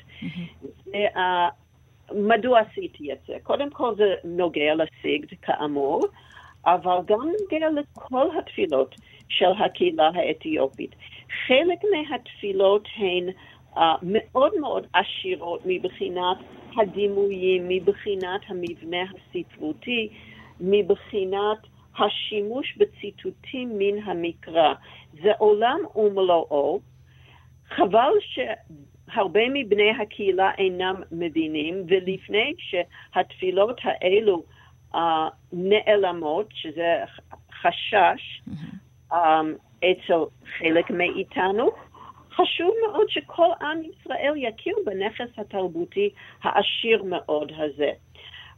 [0.85, 1.19] זה, uh,
[2.13, 3.33] מדוע עשיתי את זה?
[3.43, 6.01] קודם כל זה נוגע לסיגד, כאמור,
[6.65, 8.95] אבל גם נוגע לכל התפילות
[9.29, 10.95] של הקהילה האתיופית.
[11.47, 13.29] חלק מהתפילות הן
[14.01, 16.37] מאוד מאוד עשירות מבחינת
[16.77, 20.09] הדימויים, מבחינת המבנה הספרותי,
[20.59, 21.57] מבחינת
[21.97, 24.73] השימוש בציטוטים מן המקרא.
[25.23, 26.79] זה עולם ומלואו.
[27.69, 34.43] חבל שהרבה מבני הקהילה אינם מבינים, ולפני שהתפילות האלו
[34.93, 34.97] uh,
[35.53, 36.95] נעלמות, שזה
[37.61, 38.41] חשש
[39.11, 39.15] um,
[39.79, 40.19] אצל
[40.57, 41.71] חלק מאיתנו,
[42.35, 46.09] חשוב מאוד שכל עם ישראל יכיר בנכס התרבותי
[46.43, 47.91] העשיר מאוד הזה.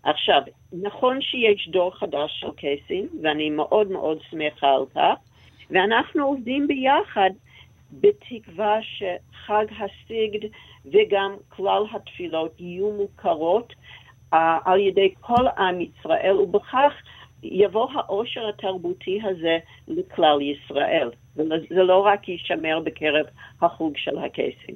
[0.04, 0.42] עכשיו,
[0.74, 5.18] נכון שיש דור חדש של קייסים, ואני מאוד מאוד שמחה על כך,
[5.70, 7.30] ואנחנו עובדים ביחד
[7.92, 10.50] בתקווה שחג הסיגד
[10.86, 13.74] וגם כלל התפילות יהיו מוכרות
[14.34, 16.94] uh, על ידי כל עם ישראל, ובכך
[17.44, 21.10] יבוא העושר התרבותי הזה לכלל ישראל.
[21.36, 23.26] וזה לא רק יישמר בקרב
[23.62, 24.76] החוג של הקייסים.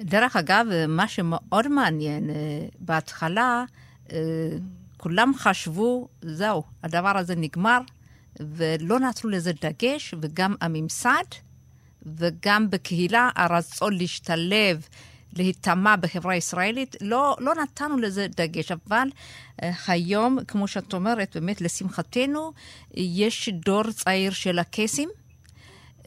[0.00, 2.34] דרך אגב, מה שמאוד מעניין, אה,
[2.78, 3.64] בהתחלה
[4.12, 4.18] אה,
[4.96, 7.78] כולם חשבו, זהו, הדבר הזה נגמר,
[8.40, 11.24] ולא נתנו לזה דגש, וגם הממסד,
[12.06, 14.88] וגם בקהילה, הרצון להשתלב,
[15.36, 18.72] להיטמע בחברה הישראלית, לא, לא נתנו לזה דגש.
[18.72, 19.08] אבל
[19.62, 22.52] אה, היום, כמו שאת אומרת, באמת, לשמחתנו,
[22.94, 25.08] יש דור צעיר של הקייסים.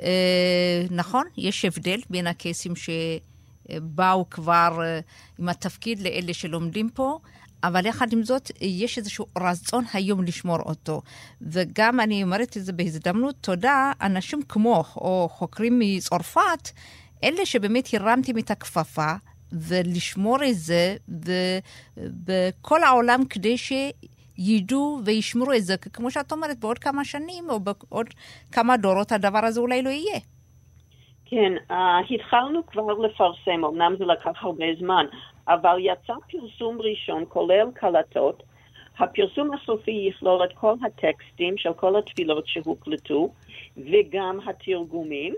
[0.02, 5.00] אה, נכון, יש הבדל בין הקייסים שבאו כבר אה,
[5.40, 7.20] עם התפקיד לאלה שלומדים פה,
[7.64, 11.02] אבל יחד עם זאת, יש איזשהו רצון היום לשמור אותו.
[11.42, 16.70] וגם אני אומרת את זה בהזדמנות, תודה, אנשים כמוך, או חוקרים מצרפת,
[17.24, 19.12] אלה שבאמת הרמתם את הכפפה,
[19.52, 20.96] ולשמור את זה
[21.98, 23.74] בכל העולם כדי ש...
[24.42, 28.08] ידעו וישמרו את זה, כמו שאת אומרת, בעוד כמה שנים או בעוד
[28.52, 30.20] כמה דורות הדבר הזה אולי לא יהיה.
[31.26, 31.74] כן, uh,
[32.16, 35.06] התחלנו כבר לפרסם, אמנם זה לקח הרבה זמן,
[35.48, 38.44] אבל יצא פרסום ראשון, כולל קלטות.
[39.00, 43.30] הפרסום הסופי יכלול את כל הטקסטים של כל התפילות שהוקלטו,
[43.78, 45.34] וגם התרגומים,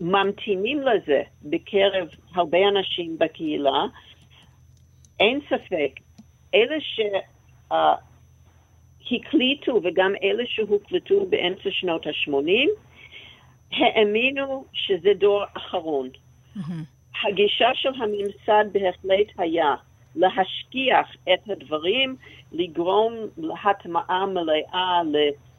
[0.00, 3.84] וממתינים לזה בקרב הרבה אנשים בקהילה.
[5.20, 5.90] אין ספק,
[6.54, 6.76] אלה
[9.00, 12.68] שהקליטו uh, וגם אלה שהוקלטו באמצע שנות ה-80,
[13.72, 16.08] האמינו שזה דור אחרון.
[16.56, 16.60] Mm-hmm.
[17.28, 19.74] הגישה של הממסד בהחלט היה
[20.16, 22.16] להשכיח את הדברים,
[22.52, 25.00] לגרום להטמעה מלאה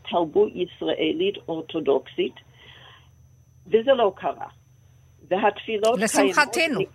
[0.06, 2.34] לתרבות ישראלית אורתודוקסית,
[3.68, 4.48] וזה לא קרה.
[5.28, 6.52] והתפילות לשמחתנו.
[6.54, 6.88] קיימות...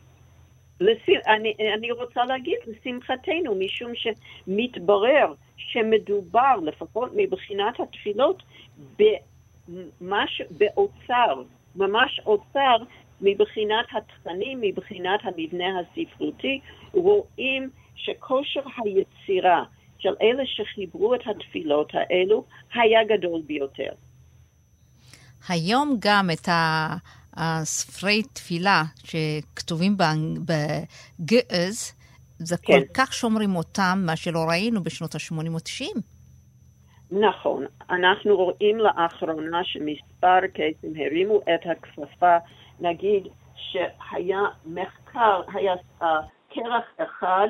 [0.81, 1.09] לש...
[1.27, 8.43] אני, אני רוצה להגיד לשמחתנו, משום שמתברר שמדובר, לפחות מבחינת התפילות,
[8.99, 10.43] במש...
[10.51, 11.43] באוצר,
[11.77, 12.77] ממש אוצר
[13.21, 16.61] מבחינת התכנים, מבחינת המבנה הספרותי,
[16.93, 19.65] רואים שכושר היצירה
[20.07, 23.93] של אלה שחיברו את התפילות האלו היה גדול ביותר.
[25.49, 26.49] היום גם את.
[27.37, 29.97] הספרי תפילה שכתובים
[30.47, 31.93] בגז,
[32.39, 32.73] זה כן.
[32.73, 35.91] כל כך שומרים אותם, מה שלא ראינו בשנות ה-80 או 90.
[37.11, 37.65] נכון.
[37.91, 42.37] אנחנו רואים לאחרונה שמספר קייסים הרימו את הכפפה.
[42.81, 43.23] נגיד
[43.57, 46.05] שהיה מחקר, היה uh,
[46.51, 47.49] כרך אחד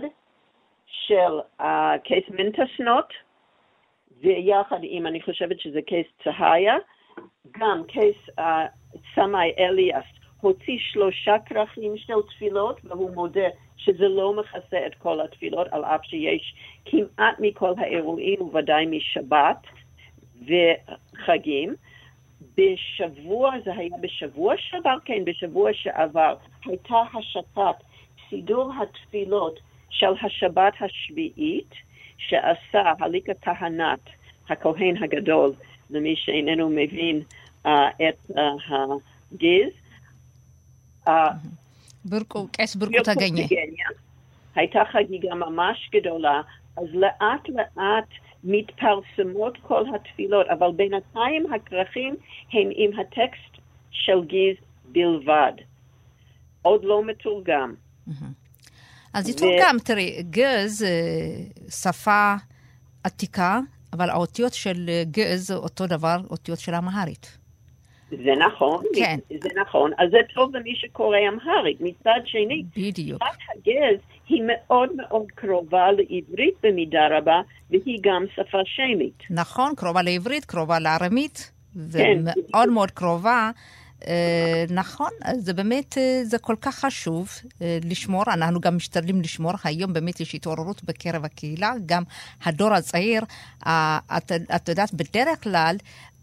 [0.87, 1.41] של
[2.05, 3.13] קייס מנטסנוט,
[4.21, 6.77] ויחד עם, אני חושבת שזה קייס צהיה,
[7.59, 8.17] גם קייס
[9.15, 10.05] סמאי אליאס
[10.41, 16.05] הוציא שלושה כרכים של תפילות, והוא מודה שזה לא מכסה את כל התפילות, על אף
[16.05, 19.67] שיש כמעט מכל האירועים, וודאי משבת
[20.43, 21.75] וחגים.
[22.57, 24.97] בשבוע, זה היה בשבוע שעבר?
[25.05, 27.85] כן, בשבוע שעבר, הייתה השקת
[28.31, 29.61] סידור התפילות
[29.99, 31.75] של השבת השביעית,
[32.19, 34.01] שעשה הליקה כהנת,
[34.49, 35.53] הכהן הגדול,
[35.91, 37.23] למי שאיננו מבין
[37.67, 37.69] uh,
[38.09, 39.73] את uh, הגז.
[41.09, 41.11] Uh,
[42.05, 43.47] ברקו, קייס ברקו תגניה.
[44.55, 46.41] הייתה חגיגה ממש גדולה,
[46.77, 48.09] אז לאט לאט
[48.45, 52.15] מתפרסמות כל התפילות, אבל בינתיים הכרכים
[52.53, 55.53] הם עם הטקסט של גיז בלבד.
[56.63, 57.75] עוד לא מתורגם.
[59.17, 62.35] אז יתורגם, תראי, גז, אה, שפה
[63.05, 63.61] עתיקה,
[63.93, 67.39] אבל האותיות של גז זה אותו דבר, אותיות של אמהרית.
[68.11, 69.19] זה נכון, כן.
[69.43, 69.91] זה נכון.
[69.99, 71.81] אז זה טוב למי שקורא אמהרית.
[71.81, 73.23] מצד שני, בדיוק.
[73.25, 79.23] שפת הגז היא מאוד מאוד קרובה לעברית במידה רבה, והיא גם שפה שמית.
[79.31, 81.81] נכון, קרובה לעברית, קרובה לארמית, כן.
[81.93, 83.51] ומאוד מאוד קרובה.
[84.09, 87.29] אה, נכון, זה באמת, אה, זה כל כך חשוב
[87.63, 92.03] אה, לשמור, אנחנו גם משתדלים לשמור, היום באמת יש התעוררות בקרב הקהילה, גם
[92.45, 93.23] הדור הצעיר,
[93.67, 93.99] אה,
[94.57, 95.77] את, יודעת, בדרך כלל,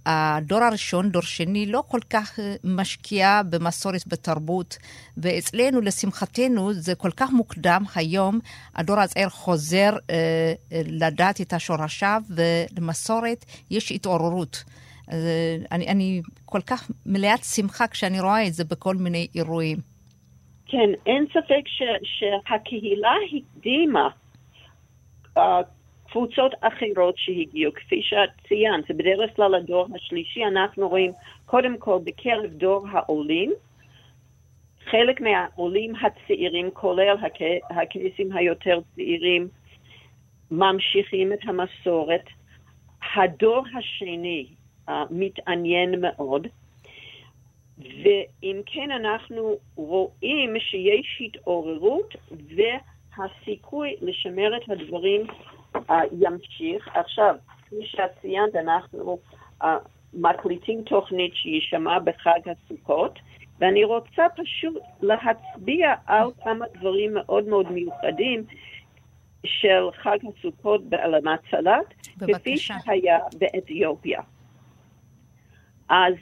[0.06, 4.78] הדור הראשון, דור שני, לא כל כך אה, משקיע במסורת, בתרבות,
[5.18, 7.84] ואצלנו, לשמחתנו, זה כל כך מוקדם.
[7.96, 8.40] היום,
[8.76, 10.16] הדור הצעיר חוזר אה,
[10.72, 14.64] אה, לדעת את השורשיו, ולמסורת יש התעוררות.
[15.08, 19.78] אז אה, אני, אני כל כך מלאת שמחה כשאני רואה את זה בכל מיני אירועים.
[20.66, 24.10] כן, אין ספק ש, שהקהילה הקדימה
[25.38, 25.42] uh,
[26.12, 31.12] קבוצות אחרות שהגיעו, כפי שאת ציינת, בדרך כלל הדור השלישי, אנחנו רואים
[31.46, 33.54] קודם כל בקרב דור העולים,
[34.89, 37.38] חלק מהעולים הצעירים, כולל הק...
[37.70, 39.48] הקייסים היותר צעירים,
[40.52, 42.26] ממשיכים את המסורת.
[43.16, 44.48] הדור השני
[44.89, 46.48] uh, מתעניין מאוד,
[47.78, 55.22] ואם כן אנחנו רואים שיש התעוררות והסיכוי לשמר את הדברים
[55.76, 55.80] uh,
[56.19, 56.88] ימשיך.
[56.93, 59.17] עכשיו, כפי שאת ציינת, אנחנו
[59.62, 59.65] uh,
[60.13, 63.19] מקליטים תוכנית שיישמע בחג הסוכות,
[63.60, 68.43] ואני רוצה פשוט להצביע על כמה דברים מאוד מאוד מיוחדים
[69.46, 72.58] של חג הסוכות בעלמת סלט, כפי.
[72.58, 74.22] שהיה באתיופיה.
[75.89, 76.13] אז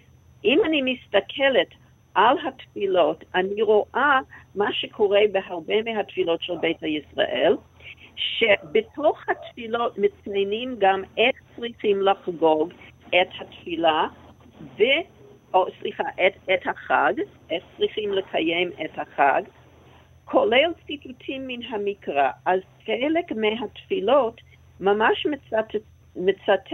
[0.46, 1.68] אם אני מסתכלת
[2.16, 4.20] על התפילות, אני רואה
[4.56, 7.58] מה שקורה בהרבה מהתפילות של ביתא ישראל,
[8.16, 12.74] שבתוך התפילות מציינים גם איך צריכים לחגוג
[13.10, 14.08] את התפילה,
[14.78, 14.84] ו...
[15.54, 17.14] או סליחה, את, את החג,
[17.50, 19.42] איך צריכים לקיים את החג,
[20.26, 22.30] כולל ציטוטים מן המקרא.
[22.46, 24.42] אז חלק מהתפילות
[24.80, 25.76] ממש מצטט,
[26.16, 26.70] מצטט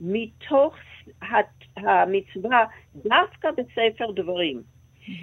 [0.00, 0.76] מתוך
[1.22, 2.64] הת- המצווה
[2.96, 4.62] דווקא בספר דברים.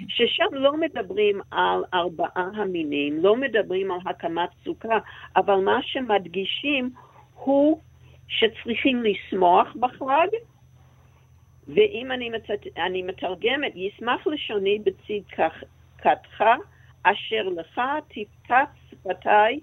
[0.08, 4.98] ששם לא מדברים על ארבעה המינים, לא מדברים על הקמת סוכה,
[5.36, 6.90] אבל מה שמדגישים
[7.34, 7.80] הוא
[8.28, 10.28] שצריכים לשמוח בחג,
[11.68, 12.66] ואם אני, מצט...
[12.76, 16.44] אני מתרגמת, ישמח לשוני בצדקתך,
[17.02, 19.60] אשר לך תפקד שפתי,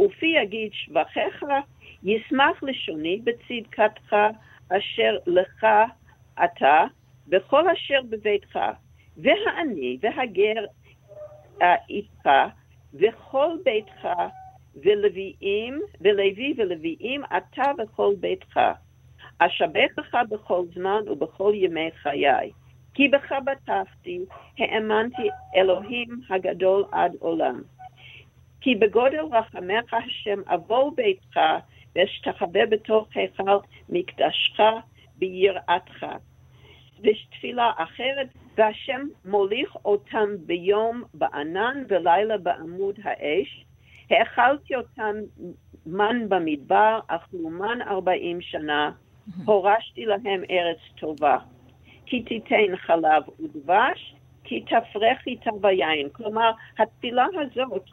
[0.00, 1.44] ופי יגיד שבחיך,
[2.02, 4.16] ישמח לשוני בצדקתך,
[4.68, 5.66] אשר לך
[6.44, 6.84] אתה,
[7.28, 8.58] בכל אשר בביתך,
[9.16, 10.64] והעני והגר
[11.62, 12.28] אה, איתך,
[12.94, 14.08] וכל ביתך,
[14.76, 18.60] ולוויים, ולוי ולוויים, אתה וכל ביתך.
[19.38, 22.50] אשבחך בכל זמן ובכל ימי חיי.
[22.94, 24.24] כי בך בטחתי,
[24.58, 27.62] האמנתי אלוהים הגדול עד עולם.
[28.60, 31.40] כי בגודל רחמך השם אבוא ביתך,
[31.96, 33.58] ואשתחווה בתוך היכל
[33.88, 34.60] מקדשך
[35.22, 36.06] ביראתך.
[36.98, 43.64] ותפילה אחרת, והשם מוליך אותם ביום בענן ולילה בעמוד האש.
[44.10, 45.14] האכלתי אותם
[45.86, 48.90] מן במדבר, אכלו מן ארבעים שנה,
[49.44, 51.38] הורשתי להם ארץ טובה.
[52.06, 54.14] כי תיתן חלב ודבש,
[54.44, 56.08] כי תפרח איתה ביין.
[56.12, 57.84] כלומר, התפילה הזאת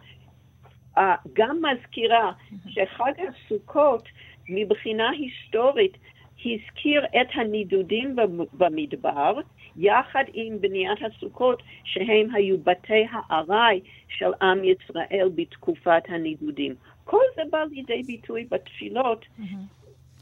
[0.98, 1.02] uh,
[1.34, 2.32] גם מזכירה
[2.68, 4.04] שחג הסוכות,
[4.50, 5.98] מבחינה היסטורית,
[6.46, 8.16] הזכיר את הנידודים
[8.54, 9.40] במדבר,
[9.78, 16.76] יחד עם בניית הסוכות, שהם היו בתי הארעי של עם ישראל בתקופת הנידודים.
[17.04, 19.26] כל זה בא לידי ביטוי בתפילות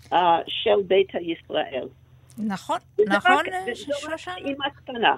[0.10, 0.16] uh,
[0.48, 1.88] של בית הישראל.
[2.38, 3.44] נכון, נכון,
[3.74, 5.16] שושנה.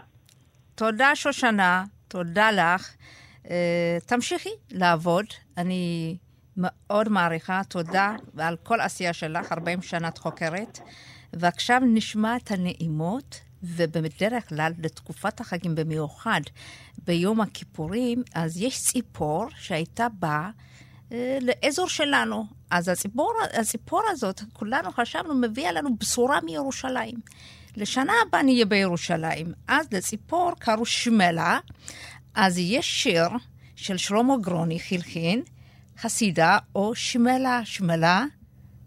[0.75, 1.83] תודה, שושנה.
[2.07, 2.95] תודה לך.
[3.45, 3.49] Uh,
[4.05, 5.25] תמשיכי לעבוד.
[5.57, 6.15] אני
[6.57, 10.79] מאוד מעריכה, תודה על כל עשייה שלך, 40 שנה את חוקרת.
[11.33, 16.41] ועכשיו נשמע את הנעימות, ובדרך כלל לתקופת החגים במיוחד,
[17.05, 20.49] ביום הכיפורים, אז יש ציפור שהייתה באה
[21.11, 22.45] אה, לאזור שלנו.
[22.71, 27.15] אז הציפור, הציפור הזאת, כולנו חשבנו, מביאה לנו בשורה מירושלים.
[27.77, 29.53] לשנה הבאה נהיה בירושלים.
[29.67, 31.59] אז לציפור קראו שמלה,
[32.35, 33.27] אז יש שיר
[33.75, 35.43] של שלמה גרוני, חילחין,
[36.01, 38.25] חסידה או שמלה, שמלה,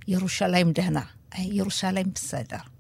[0.09, 1.05] ירושלים דהנה,
[1.35, 2.72] אה, ירושלים בסדר.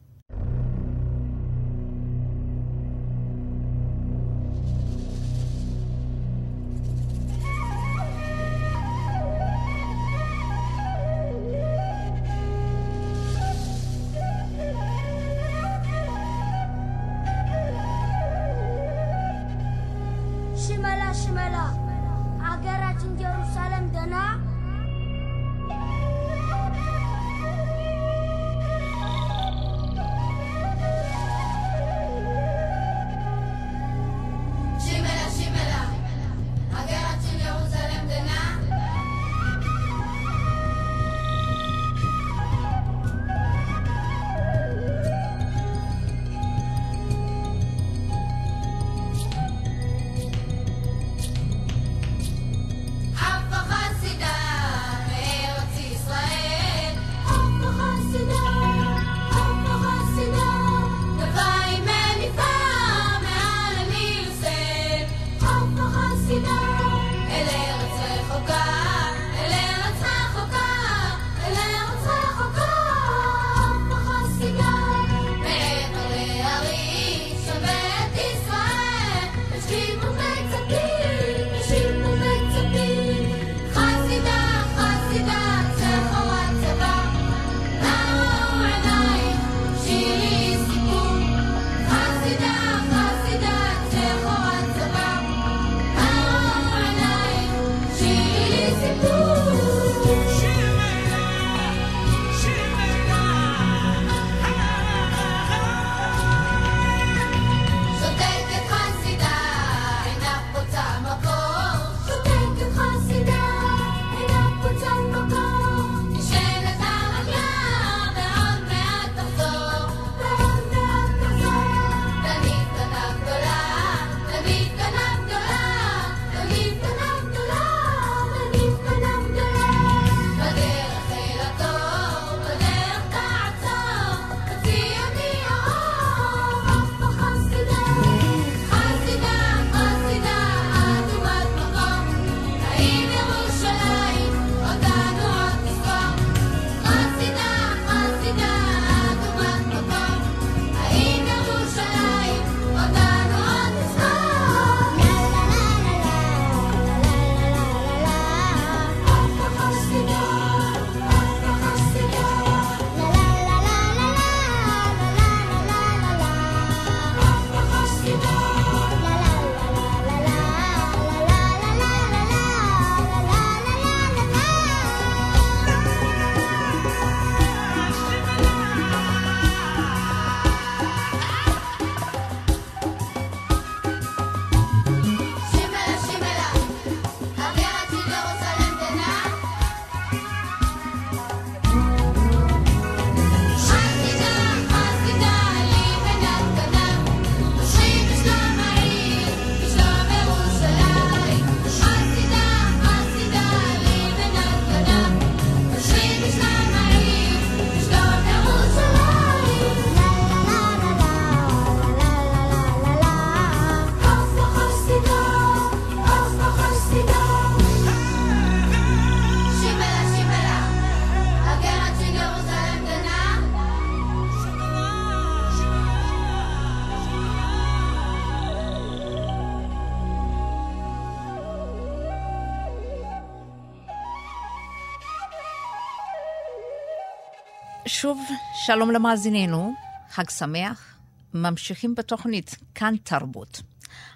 [238.66, 239.74] שלום למאזיננו,
[240.08, 240.98] חג שמח.
[241.34, 243.62] ממשיכים בתוכנית כאן תרבות.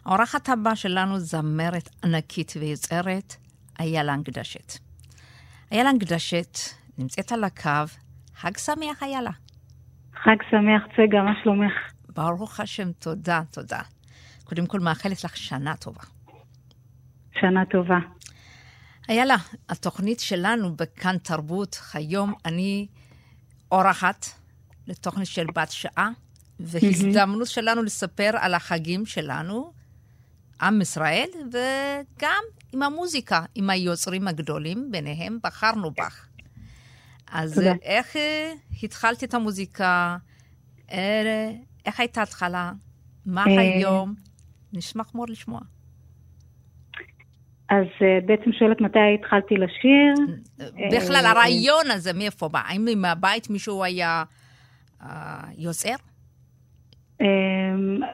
[0.05, 3.35] האורחת הבאה שלנו זמרת ענקית ויוצרת,
[3.81, 4.73] איילה הנגדשת.
[5.73, 6.59] איילה הנגדשת
[6.99, 7.71] נמצאת על הקו.
[8.37, 9.31] חג שמח, איילה.
[10.15, 11.73] חג שמח, צגה, מה שלומך?
[12.09, 13.81] ברוך השם, תודה, תודה.
[14.45, 16.03] קודם כל, מאחלת לך שנה טובה.
[17.41, 17.99] שנה טובה.
[19.09, 19.37] איילה,
[19.69, 22.87] התוכנית שלנו בכאן תרבות, היום אני
[23.73, 24.27] אורחת
[24.87, 26.11] לתוכנית של בת שעה,
[26.61, 29.73] והזדמנות שלנו לספר על החגים שלנו,
[30.61, 32.43] עם ישראל, וגם
[32.73, 36.27] עם המוזיקה, עם היוצרים הגדולים, ביניהם בחרנו בך.
[37.27, 37.73] אז תודה.
[37.83, 38.53] איך אה,
[38.83, 40.17] התחלת את המוזיקה?
[40.93, 41.51] אה,
[41.87, 42.73] איך הייתה ההתחלה?
[43.27, 44.15] מה אה, היום?
[44.73, 45.61] נשמח מאוד לשמוע.
[47.69, 50.15] אז אה, בעצם שואלת מתי התחלתי לשיר.
[50.93, 52.61] בכלל, אה, הרעיון הזה, מאיפה בא?
[52.65, 54.25] האם מהבית מישהו היה
[55.03, 55.95] אה, יוצר?
[57.21, 57.27] אה,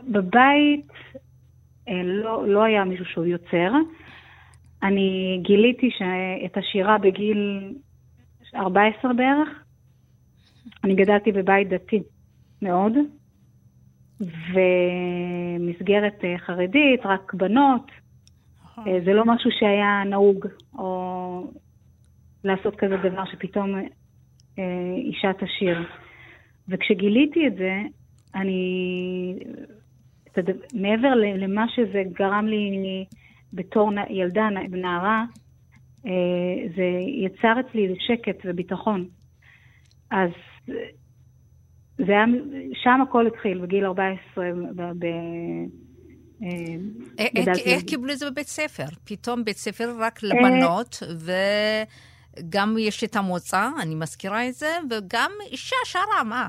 [0.08, 0.86] בבית
[2.04, 3.72] לא, לא היה מישהו שהוא יוצר.
[4.82, 5.90] אני גיליתי
[6.44, 7.72] את השירה בגיל
[8.54, 9.48] 14 בערך.
[10.84, 12.02] אני גדלתי בבית דתי
[12.62, 12.92] מאוד,
[14.20, 17.90] ומסגרת חרדית, רק בנות.
[18.78, 20.46] אה, זה לא משהו שהיה נהוג,
[20.78, 21.52] או
[22.44, 23.74] לעשות כזה דבר שפתאום
[24.58, 25.78] אה, אישה תשיר.
[26.68, 27.82] וכשגיליתי את זה,
[28.34, 29.34] אני.
[30.74, 33.04] מעבר למה שזה גרם לי
[33.52, 35.24] בתור ילדה, נערה,
[36.06, 39.06] אה, זה יצר אצלי שקט וביטחון.
[40.10, 40.30] אז
[41.98, 42.24] זה היה,
[42.74, 45.04] שם הכל התחיל, בגיל 14, ב...
[47.18, 48.84] איך- גדלתי- איך קיבלו את זה בבית ספר?
[49.04, 51.02] פתאום בית ספר רק לבנות,
[52.42, 56.48] וגם יש את המוצא, אני מזכירה את זה, וגם אישה שרה, מה?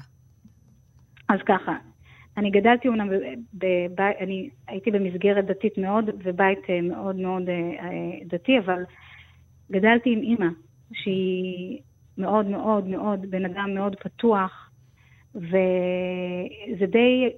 [1.30, 1.72] אז ככה,
[2.38, 3.10] אני גדלתי אומנם,
[3.54, 7.90] בבית, אני הייתי במסגרת דתית מאוד, ובית אה, מאוד מאוד אה, אה,
[8.26, 8.84] דתי, אבל
[9.72, 10.48] גדלתי עם אימא,
[10.94, 11.80] שהיא
[12.18, 14.70] מאוד מאוד מאוד, בן אדם מאוד פתוח,
[15.36, 17.30] וזה די,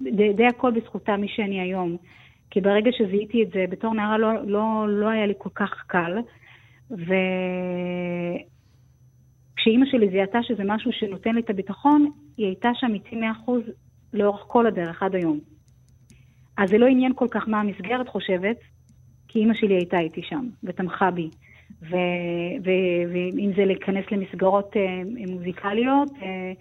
[0.00, 1.96] די, די הכל בזכותה מי שאני היום.
[2.50, 6.18] כי ברגע שזיהיתי את זה, בתור נערה לא, לא, לא היה לי כל כך קל,
[6.90, 7.16] וכשאימא
[9.90, 13.50] שלי זיהתה שזה משהו שנותן לי את הביטחון, היא הייתה שם איתי 100%
[14.12, 15.38] לאורך כל הדרך, עד היום.
[16.56, 18.56] אז זה לא עניין כל כך מה המסגרת חושבת,
[19.28, 21.28] כי אימא שלי הייתה איתי שם, ותמכה בי.
[21.82, 26.52] ואם זה להיכנס למסגרות אה, מוזיקליות, אה,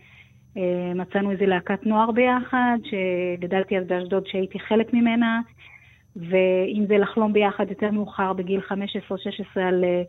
[0.95, 5.41] מצאנו איזה להקת נוער ביחד, שגדלתי אז באשדוד שהייתי חלק ממנה,
[6.15, 8.73] ואם זה לחלום ביחד יותר מאוחר, בגיל 15-16,
[9.55, 10.01] על, אה,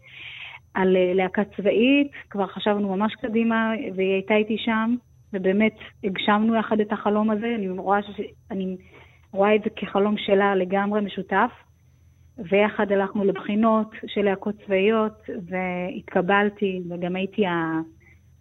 [0.75, 4.95] על אה, להקה צבאית, כבר חשבנו ממש קדימה, והיא הייתה איתי שם,
[5.33, 5.75] ובאמת
[6.05, 8.21] הגשמנו יחד את החלום הזה, אני רואה, ש...
[8.51, 8.77] אני
[9.33, 11.51] רואה את זה כחלום שלה לגמרי משותף.
[12.39, 17.45] ויחד הלכנו לבחינות של להקות צבאיות, והתקבלתי, וגם הייתי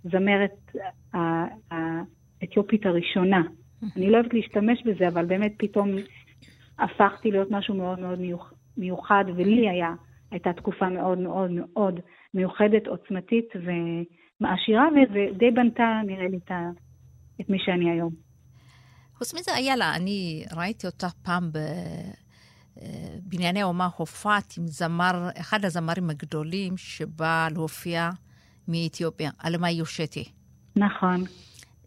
[0.06, 0.72] הזמרת
[2.42, 3.42] האתיופית הראשונה.
[3.96, 5.90] אני לא אוהבת להשתמש בזה, אבל באמת פתאום
[6.80, 9.94] הפכתי להיות משהו מאוד מאוד מיוח- מיוחד, ולי היה,
[10.32, 12.00] הייתה תקופה מאוד מאוד מאוד
[12.34, 16.40] מיוחדת, עוצמתית ומעשירה, וזה די בנתה, נראה לי,
[17.42, 18.14] את מי שאני היום.
[19.18, 21.50] חוץ מזה, איילה, אני ראיתי אותך פעם
[23.26, 28.10] בבנייני האומה, הופעת עם זמר, אחד הזמרים הגדולים שבא להופיע
[28.68, 30.32] מאתיופיה, אלמאי יושטי.
[30.76, 31.24] נכון,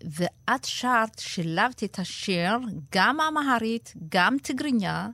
[0.04, 2.52] ואת שרת, שילבת את השיר,
[2.94, 5.08] גם אמהרית, גם תיגריניה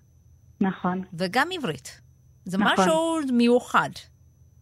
[0.61, 2.01] נכון, וגם עברית.
[2.45, 2.85] זה נכון.
[2.85, 3.91] משהו מיוחד.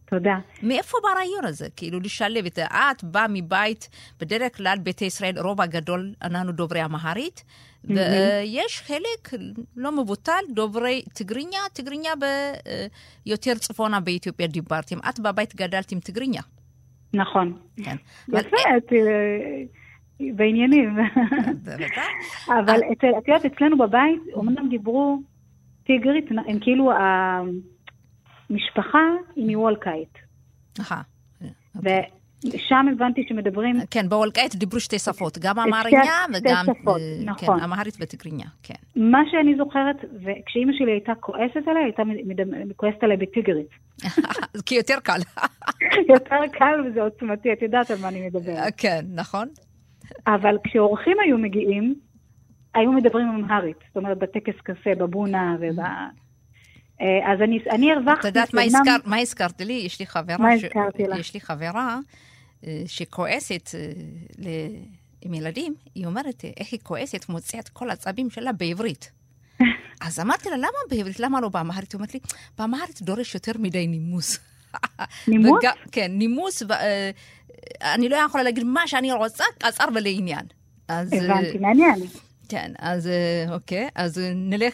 [0.05, 0.35] תודה.
[0.63, 1.67] מאיפה בא הרעיון הזה?
[1.75, 2.65] כאילו, לשלב את זה.
[2.65, 3.89] את באה מבית,
[4.19, 7.43] בדרך כלל ביתי ישראל, רוב הגדול, אנחנו דוברי אמהרית,
[7.83, 9.41] ויש חלק
[9.75, 12.11] לא מבוטל דוברי תיגריניה, תיגריניה
[13.25, 14.99] ביותר צפונה באתיופיה דיברתם.
[15.09, 16.41] את בבית גדלת עם תיגריניה.
[17.15, 17.57] נכון.
[17.83, 17.95] כן.
[18.27, 19.63] יפה, את אה,
[20.35, 20.97] בעניינים.
[22.47, 25.21] אבל אצל, את יודעת, אצלנו בבית, אמנם דיברו
[25.83, 26.91] טיגרית, הם כאילו,
[28.49, 28.99] המשפחה
[29.35, 30.17] היא מוולקאית.
[30.79, 31.01] אהה.
[32.53, 36.65] ושם הבנתי שמדברים, כן, באולקאית דיברו שתי שפות, גם אמהריה שתי וגם...
[36.65, 37.57] שפות, אה, נכון.
[37.59, 38.73] כן, אמהרית ותיגריניה, כן.
[38.95, 42.03] מה שאני זוכרת, וכשאימא שלי הייתה כועסת עליי, הייתה
[42.75, 43.69] כועסת עליי בטיגרית.
[44.65, 45.19] כי יותר קל.
[46.13, 48.73] יותר קל וזה עוצמתי, את יודעת על מה אני מדברת.
[48.77, 49.47] כן, נכון?
[50.27, 51.95] אבל כשאורחים היו מגיעים,
[52.75, 53.77] היו מדברים אמהרית.
[53.87, 55.79] זאת אומרת, בטקס קפה, בבונה וב...
[57.01, 58.19] אה, אז אני, אני הרווחתי...
[58.19, 59.73] את יודעת מה הזכרת- מה הזכרת לי?
[59.73, 60.37] יש לי חברה...
[60.39, 61.19] מה ש- הזכרתי לך?
[61.19, 61.99] יש לי חברה אה,
[62.87, 63.91] שכועסת אה,
[64.37, 64.83] ל-
[65.21, 69.11] עם ילדים, היא אומרת, איך היא כועסת, מוציאה את כל העצבים שלה בעברית.
[70.01, 71.19] אז אמרתי לה, למה בעברית?
[71.19, 71.91] למה לא באמהרית?
[71.91, 72.19] היא אומרת לי,
[72.57, 74.39] באמהרית דורש יותר מדי נימוס.
[75.27, 75.59] נימוס?
[75.59, 77.11] וגם- כן, נימוס, ו- אה,
[77.81, 80.45] אני לא יכולה להגיד מה שאני רוצה, קצר ולעניין.
[80.87, 81.99] אז, אה, הבנתי, מעניין.
[82.49, 83.09] כן, אז
[83.49, 84.73] אוקיי, אז נלך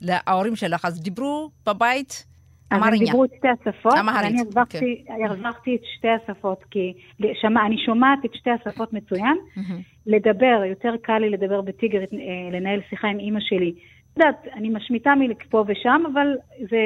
[0.00, 0.84] להורים שלך.
[0.84, 2.24] אז דיברו בבית
[2.72, 3.06] אז הם אמריניה.
[3.06, 6.92] דיברו את שתי השפות, אמהרית, ואני הרווחתי הרווחתי את שתי השפות, כי
[7.40, 9.36] שמע, אני שומעת את שתי השפות מצוין.
[9.56, 9.80] מהמם.
[10.06, 12.18] לדבר, יותר קל לי לדבר בטיגרית, אה,
[12.58, 13.72] לנהל שיחה עם אימא שלי.
[14.12, 16.26] את יודעת, אני משמיטה מפה ושם, אבל
[16.70, 16.76] זה,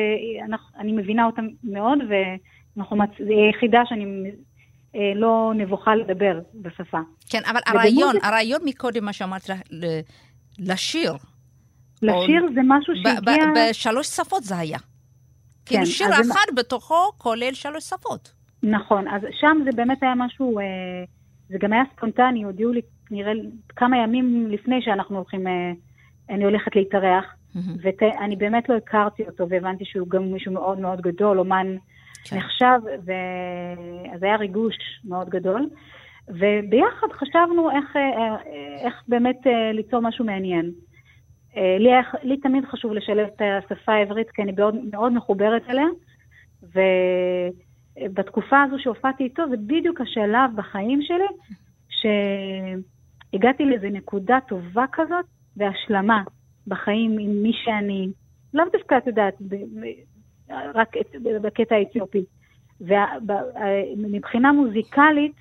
[0.49, 4.05] אנחנו, אני מבינה אותה מאוד, ואנחנו, מצ- זו היחידה שאני
[4.95, 6.99] אה, לא נבוכה לדבר בשפה.
[7.31, 9.51] כן, אבל הרעיון, הרעיון מקודם, מה שאמרת,
[10.59, 11.13] לשיר,
[12.03, 13.45] לשיר זה משהו שהגיע...
[13.57, 14.79] בשלוש שפות זה היה.
[15.67, 18.33] כאילו כן, שיר אז זה- אחד בתוכו כולל שלוש שפות.
[18.63, 20.65] נכון, אז שם זה באמת היה משהו, אה,
[21.49, 23.33] זה גם היה ספונטני, הודיעו לי, נראה
[23.77, 25.73] כמה ימים לפני שאנחנו הולכים, אה,
[26.31, 27.77] אני הולכת להתארח, מהמם.
[27.83, 31.67] ואני באמת לא הכרתי אותו, והבנתי שהוא גם מישהו מאוד מאוד גדול, אומן
[32.25, 32.37] כן.
[32.37, 35.69] נחשב, ואז היה ריגוש מאוד גדול.
[36.29, 38.37] וביחד חשבנו איך, אה,
[38.87, 40.71] איך באמת אה, ליצור משהו מעניין.
[41.57, 45.63] אה, לי, היה- לי תמיד חשוב לשלב את השפה העברית, כי אני מאוד, מאוד מחוברת
[45.71, 45.87] אליה,
[48.03, 51.27] ובתקופה הזו שהופעתי איתו, זה בדיוק השלב בחיים שלי,
[53.33, 55.25] שהגעתי לאיזו נקודה טובה כזאת,
[55.57, 56.23] והשלמה
[56.67, 58.09] בחיים עם מי שאני,
[58.55, 59.35] לאו דווקא, את יודעת,
[60.51, 60.97] רק
[61.43, 62.25] בקטע האתיופי.
[62.81, 65.33] ומבחינה מוזיקלית,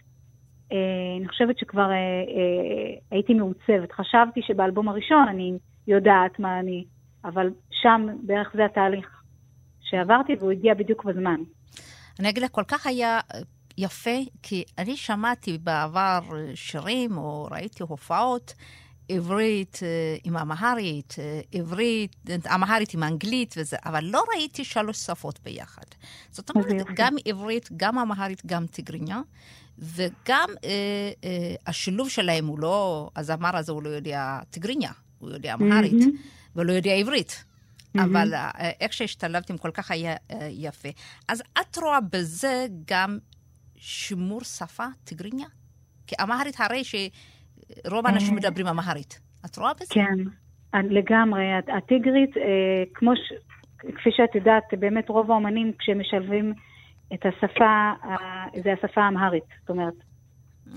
[0.72, 0.78] אה,
[1.20, 3.92] אני חושבת שכבר אה, אה, הייתי מעוצבת.
[3.92, 5.54] חשבתי שבאלבום הראשון אני
[5.88, 6.86] יודעת מה אני,
[7.26, 9.08] אבל שם בערך זה התהליך
[9.82, 11.40] שעברתי, והוא הגיע בדיוק בזמן.
[12.20, 13.20] אני אגיד לך, כל כך היה
[13.78, 16.20] יפה, כי אני שמעתי בעבר
[16.56, 18.54] שירים, או ראיתי הופעות,
[19.10, 22.16] עברית אה, עם אמהרית, אה, עברית,
[22.56, 25.84] אמהרית עם אנגלית וזה, אבל לא ראיתי שלוש שפות ביחד.
[26.32, 26.86] זאת אומרת.
[26.96, 29.22] גם עברית, גם אמהרית, גם טיגריניה,
[29.80, 30.70] וגם אה,
[31.24, 34.92] אה, השילוב שלהם הוא לא, הזמר הזה הוא לא יודע טיגריניה,
[35.26, 36.12] הוא יודע אמהרית, מהמם.
[36.56, 37.46] ולא יודע עברית.
[37.96, 38.16] מהמם.
[38.16, 38.50] אבל אה,
[38.82, 40.90] איך שהשתלבתם כל כך היה אה, יפה.
[41.28, 43.18] אז את רואה בזה גם
[43.76, 45.48] שימור שפה טיגריניה?
[46.08, 48.36] כי אמהרית הרי שרוב האנשים אה.
[48.40, 49.20] מדברים אמהרית.
[49.46, 49.94] את רואה בזה?
[49.94, 51.54] כן, לגמרי.
[51.54, 52.44] הט- הטיגרית, אה,
[52.94, 53.34] כמו ש...
[53.96, 56.54] כפי שאת יודעת, באמת רוב האומנים כשהם משלבים
[57.14, 57.92] את השפה,
[58.64, 59.44] זה השפה האמהרית.
[59.62, 59.94] זאת אומרת,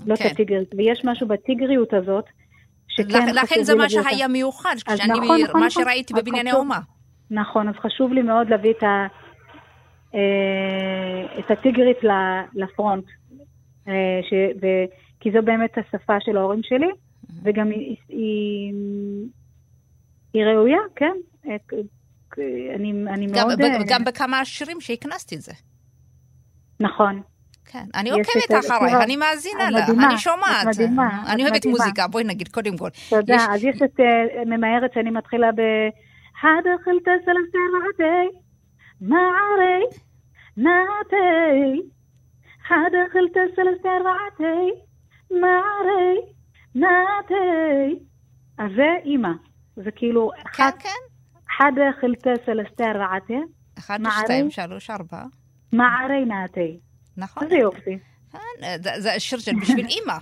[0.05, 0.29] לא את כן.
[0.31, 0.69] הטיגרית.
[0.77, 2.25] ויש משהו בטיגריות הזאת,
[2.89, 3.89] שכן לכ- לכן זה מה.
[3.89, 5.83] שהיה מיוחד, אז כשאני, נכון, נכון, מה נכון.
[5.83, 6.59] שראיתי בבנייני חשוב.
[6.59, 6.79] האומה.
[7.31, 9.07] נכון, אז חשוב לי מאוד להביא את, ה,
[10.15, 11.97] אה, את הטיגרית
[12.53, 13.05] לפרונט,
[13.87, 13.93] אה,
[14.29, 14.65] ש, ו,
[15.19, 16.87] כי זו באמת השפה של ההורים שלי,
[17.43, 18.73] וגם היא, היא,
[20.33, 21.13] היא ראויה, כן.
[21.47, 21.55] אה,
[22.75, 23.59] אני, אני גם, מאוד...
[23.87, 25.51] גם בכמה שירים שהכנסתי את זה.
[26.79, 27.21] נכון.
[27.71, 30.67] כן, אני עוקבת אחרייך, אני מאזינה לך, אני שומעת.
[30.67, 31.65] מדהימה, אני אוהבת.
[31.65, 32.89] מוזיקה, בואי נגיד, קודם כל.
[33.09, 33.35] תודה.
[33.49, 35.61] אז יש את אה, ממהרת שאני מתחילה ב...
[36.43, 38.37] הדחל תסל סרעתי,
[39.01, 39.83] מערי,
[40.57, 41.81] נעתי.
[42.69, 44.71] הדחל תסל סרעתי,
[45.31, 46.15] מערי,
[46.75, 47.99] נעתי.
[48.57, 49.31] אז זה אימא.
[49.75, 50.99] זה כאילו, כן, אחד כן.
[51.59, 53.33] הדחל תסל סרעתי,
[53.77, 54.15] אחד, מערי.
[54.23, 55.23] שתיים, שלוש, ארבע.
[55.73, 56.79] מערי נעתי.
[57.19, 57.43] נכון.
[57.43, 57.97] איזה יופי.
[58.31, 58.37] כן,
[58.83, 60.17] זה- זה השיר של בשביל אימא.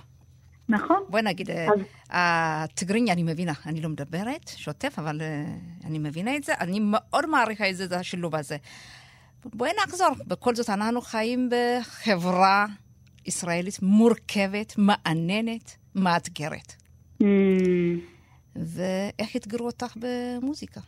[0.68, 0.96] נכון?
[1.08, 1.66] בואי נגיד, אה,
[2.10, 5.44] הטיגריניה אני מבינה, אני לא מדברת, שוטף, אבל אה,
[5.84, 8.56] אני מבינה את זה, אני מאוד מעריכה את זה, זה השילוב הזה.
[9.44, 12.66] בואי נחזור, בכל זאת אנחנו חיים בחברה
[13.26, 16.72] ישראלית מורכבת, מעניינת, מאתגרת.
[17.22, 17.26] Mm,
[18.56, 20.80] ואיך אתגרו אותך במוזיקה?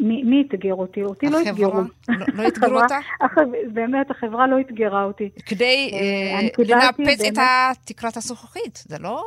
[0.00, 1.02] מי מי אתגר אותי?
[1.02, 1.52] אותי לא החברה?
[1.52, 1.80] אתגרו.
[2.08, 3.06] לא- לא אתגרו החברה- אותך?
[3.20, 3.38] הח-
[3.72, 5.30] באמת, החברה לא אתגרה אותי.
[5.46, 9.22] כדי אה, אה, לנפץ את באמת- תקרת הזכוכית, זה לא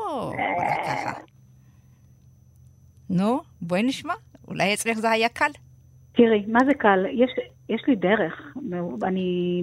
[0.87, 1.13] ככה.
[3.09, 4.13] נו, בואי נשמע,
[4.47, 5.51] אולי אצלך זה היה קל.
[6.15, 7.05] תראי, מה זה קל?
[7.11, 7.29] יש,
[7.69, 8.41] יש לי דרך.
[9.03, 9.61] אני...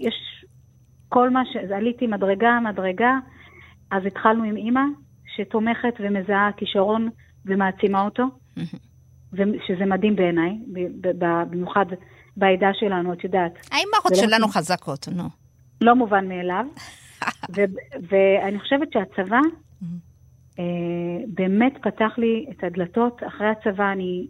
[0.00, 0.14] יש...
[1.08, 1.56] כל מה ש...
[1.76, 3.10] עליתי מדרגה, מדרגה,
[3.90, 4.80] אז התחלנו עם אימא,
[5.36, 7.08] שתומכת ומזהה כישרון
[7.46, 8.24] ומעצימה אותו,
[9.66, 10.58] שזה מדהים בעיניי,
[11.18, 11.86] במיוחד
[12.36, 13.52] בעדה שלנו, את יודעת.
[13.72, 15.22] האימהות זה לא- שלנו חזקות, נו.
[15.80, 16.66] לא מובן מאליו.
[17.56, 17.64] ו-
[18.08, 19.38] ואני חושבת שהצבא
[20.58, 20.64] אה,
[21.28, 23.22] באמת פתח לי את הדלתות.
[23.28, 24.26] אחרי הצבא אני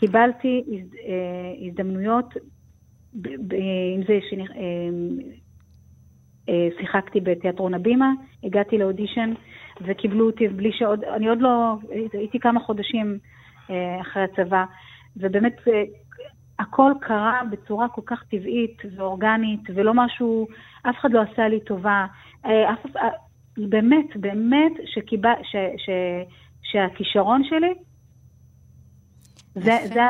[0.00, 2.34] קיבלתי הז- אה, הזדמנויות,
[3.94, 4.18] עם זה
[6.46, 8.12] ששיחקתי בתיאטרון הבימה,
[8.44, 9.32] הגעתי לאודישן
[9.86, 11.74] וקיבלו אותי בלי שעוד, אני עוד לא,
[12.12, 13.18] הייתי כמה חודשים אה,
[14.00, 14.64] אחרי הצבא,
[15.16, 15.82] ובאמת אה,
[16.58, 20.46] הכל קרה בצורה כל כך טבעית ואורגנית, ולא משהו,
[20.82, 22.06] אף אחד לא עשה לי טובה.
[22.46, 23.08] אה, אף, אה,
[23.56, 25.90] באמת, באמת, שקיבל, ש, ש,
[26.62, 27.74] שהכישרון שלי,
[29.54, 29.76] זה.
[29.84, 30.00] זה,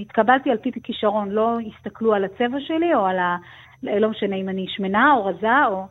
[0.00, 3.36] התקבלתי על פי כישרון, לא הסתכלו על הצבע שלי או על ה...
[3.82, 5.84] לא משנה אם אני שמנה או רזה או...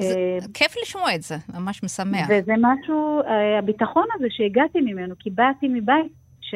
[0.00, 2.28] אה, כיף לשמוע את זה, ממש משמח.
[2.30, 6.54] וזה משהו, אה, הביטחון הזה שהגעתי ממנו, כי באתי מבית ש...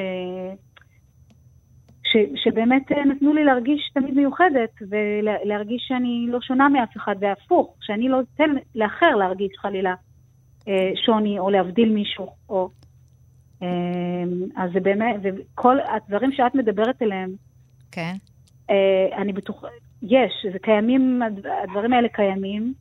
[2.04, 2.16] ש...
[2.44, 8.08] שבאמת אה, נתנו לי להרגיש תמיד מיוחדת, ולהרגיש שאני לא שונה מאף אחד, והפוך, שאני
[8.08, 9.94] לא אתן לאחר להרגיש חלילה
[11.04, 12.68] שוני, או להבדיל מישהו, או...
[14.56, 17.30] אז זה באמת, וכל הדברים שאת מדברת עליהם,
[17.92, 18.14] כן.
[19.16, 19.66] אני בטוחה,
[20.02, 22.74] יש, זה קיימים, הדבר- הדברים האלה קיימים,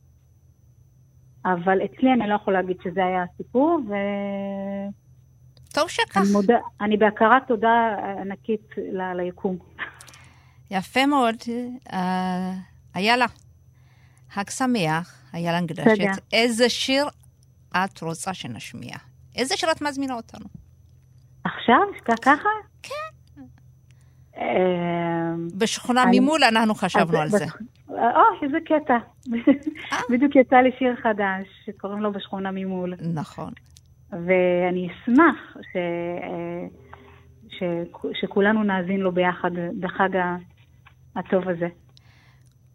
[1.46, 4.90] אבל אצלי אני לא יכולה להגיד שזה היה הסיפור, ואני
[5.74, 6.20] טוב שכך.
[6.32, 8.60] מודה, אני בהכרת תודה ענקית
[8.92, 9.56] ל- ליקום.
[10.70, 11.36] יפה מאוד.
[11.92, 12.52] אה,
[12.96, 13.26] איילה,
[14.30, 15.82] חג שמח, איילה תודה.
[15.84, 16.22] נגדשת.
[16.32, 17.06] איזה שיר
[17.76, 18.96] את רוצה שנשמיע?
[19.36, 20.44] איזה שיר את מזמינה אותנו?
[21.44, 21.76] עכשיו?
[22.22, 22.48] ככה?
[22.82, 23.42] כן.
[25.58, 27.44] בשכונה אני- ממול אנחנו חשבנו על זה.
[27.98, 28.98] או, איזה קטע.
[30.10, 32.94] בדיוק יצא לי שיר חדש, שקוראים לו בשכונה ממול.
[33.14, 33.52] נכון.
[34.10, 35.76] ואני אשמח ש...
[35.76, 36.66] אה,
[37.48, 37.62] ש...
[38.20, 40.08] שכולנו נאזין לו ביחד בחג
[41.16, 41.68] הטוב הזה.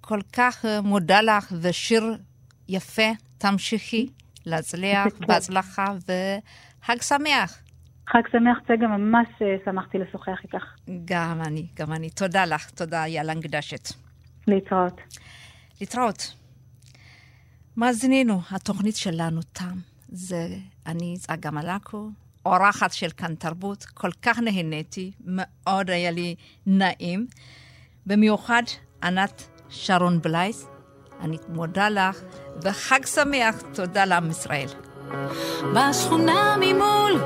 [0.02, 2.04] כל כך אה, מודה לך, ושיר
[2.70, 4.08] יפה, תמשיכי
[4.46, 7.62] להצליח, בהצלחה, וחג שמח.
[8.08, 10.64] חג שמח, צגה, ממש אה, שמחתי לשוחח איתך.
[11.06, 12.10] גם אני, גם אני.
[12.10, 14.11] תודה לך, תודה, יאללה נגדשת.
[14.48, 15.02] להתראות.
[15.82, 16.34] להתראות.
[17.78, 19.80] מאזינינו, התוכנית שלנו תם.
[20.10, 20.48] זה
[20.86, 22.10] אני, צגה מלקו,
[22.46, 23.86] אורחת של כאן תרבות.
[23.86, 26.36] כל כך נהניתי, מאוד היה לי
[26.66, 27.28] נעים.
[28.06, 28.64] במיוחד
[29.04, 30.68] ענת שרון בלייס,
[31.22, 32.22] אני מודה לך,
[32.64, 34.68] וחג שמח, תודה לעם ישראל.
[35.76, 37.22] בשכונה ממול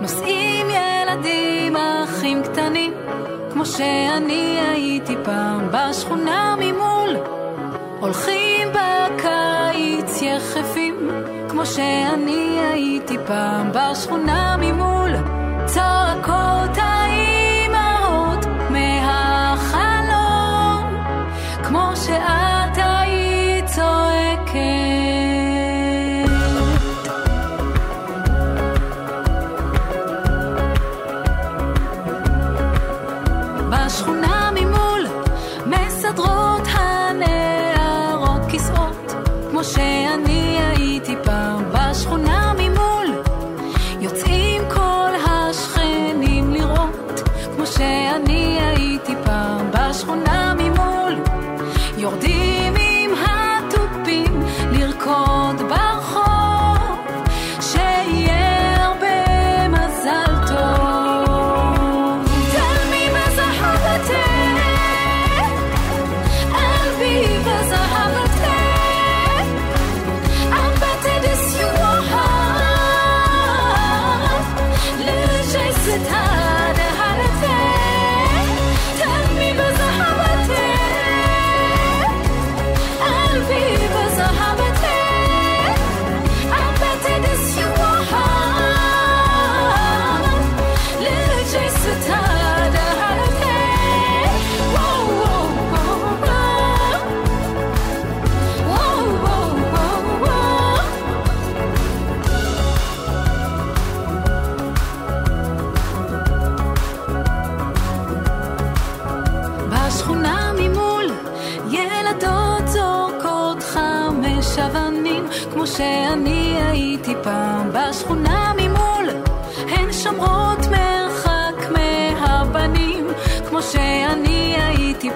[0.00, 2.92] נוסעים ילדים אחים קטנים
[3.56, 7.16] כמו שאני הייתי פעם בשכונה ממול.
[8.00, 11.10] הולכים בקיץ יחפים
[11.48, 15.10] כמו שאני הייתי פעם בשכונה ממול.
[15.66, 16.55] צועקות
[39.74, 39.95] כמו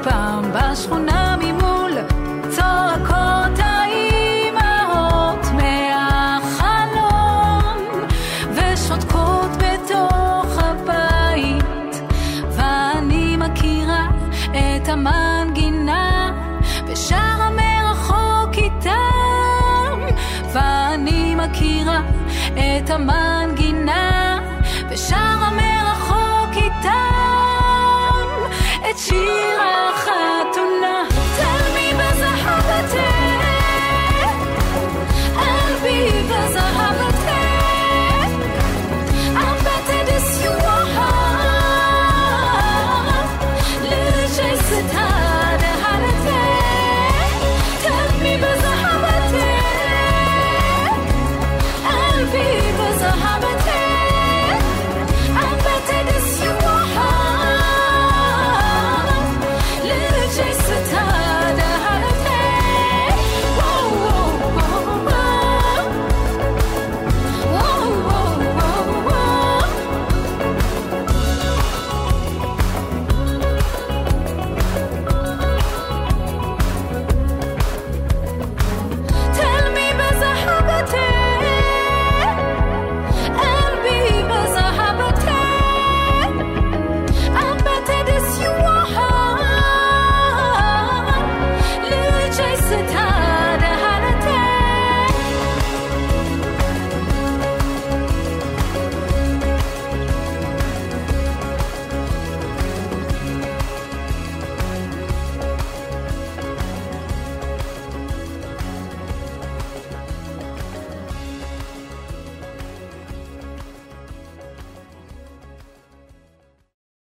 [0.03, 1.93] פעם בשכונה ממול
[2.51, 6.99] צועקות האימהות מהחלון
[8.55, 12.03] ושותקות בתוך הבית.
[12.57, 14.09] ואני מכירה
[14.51, 16.33] את המנגינה
[16.87, 20.01] ושרה מרחוק איתם.
[20.53, 22.01] ואני מכירה
[22.55, 23.39] את המנגינה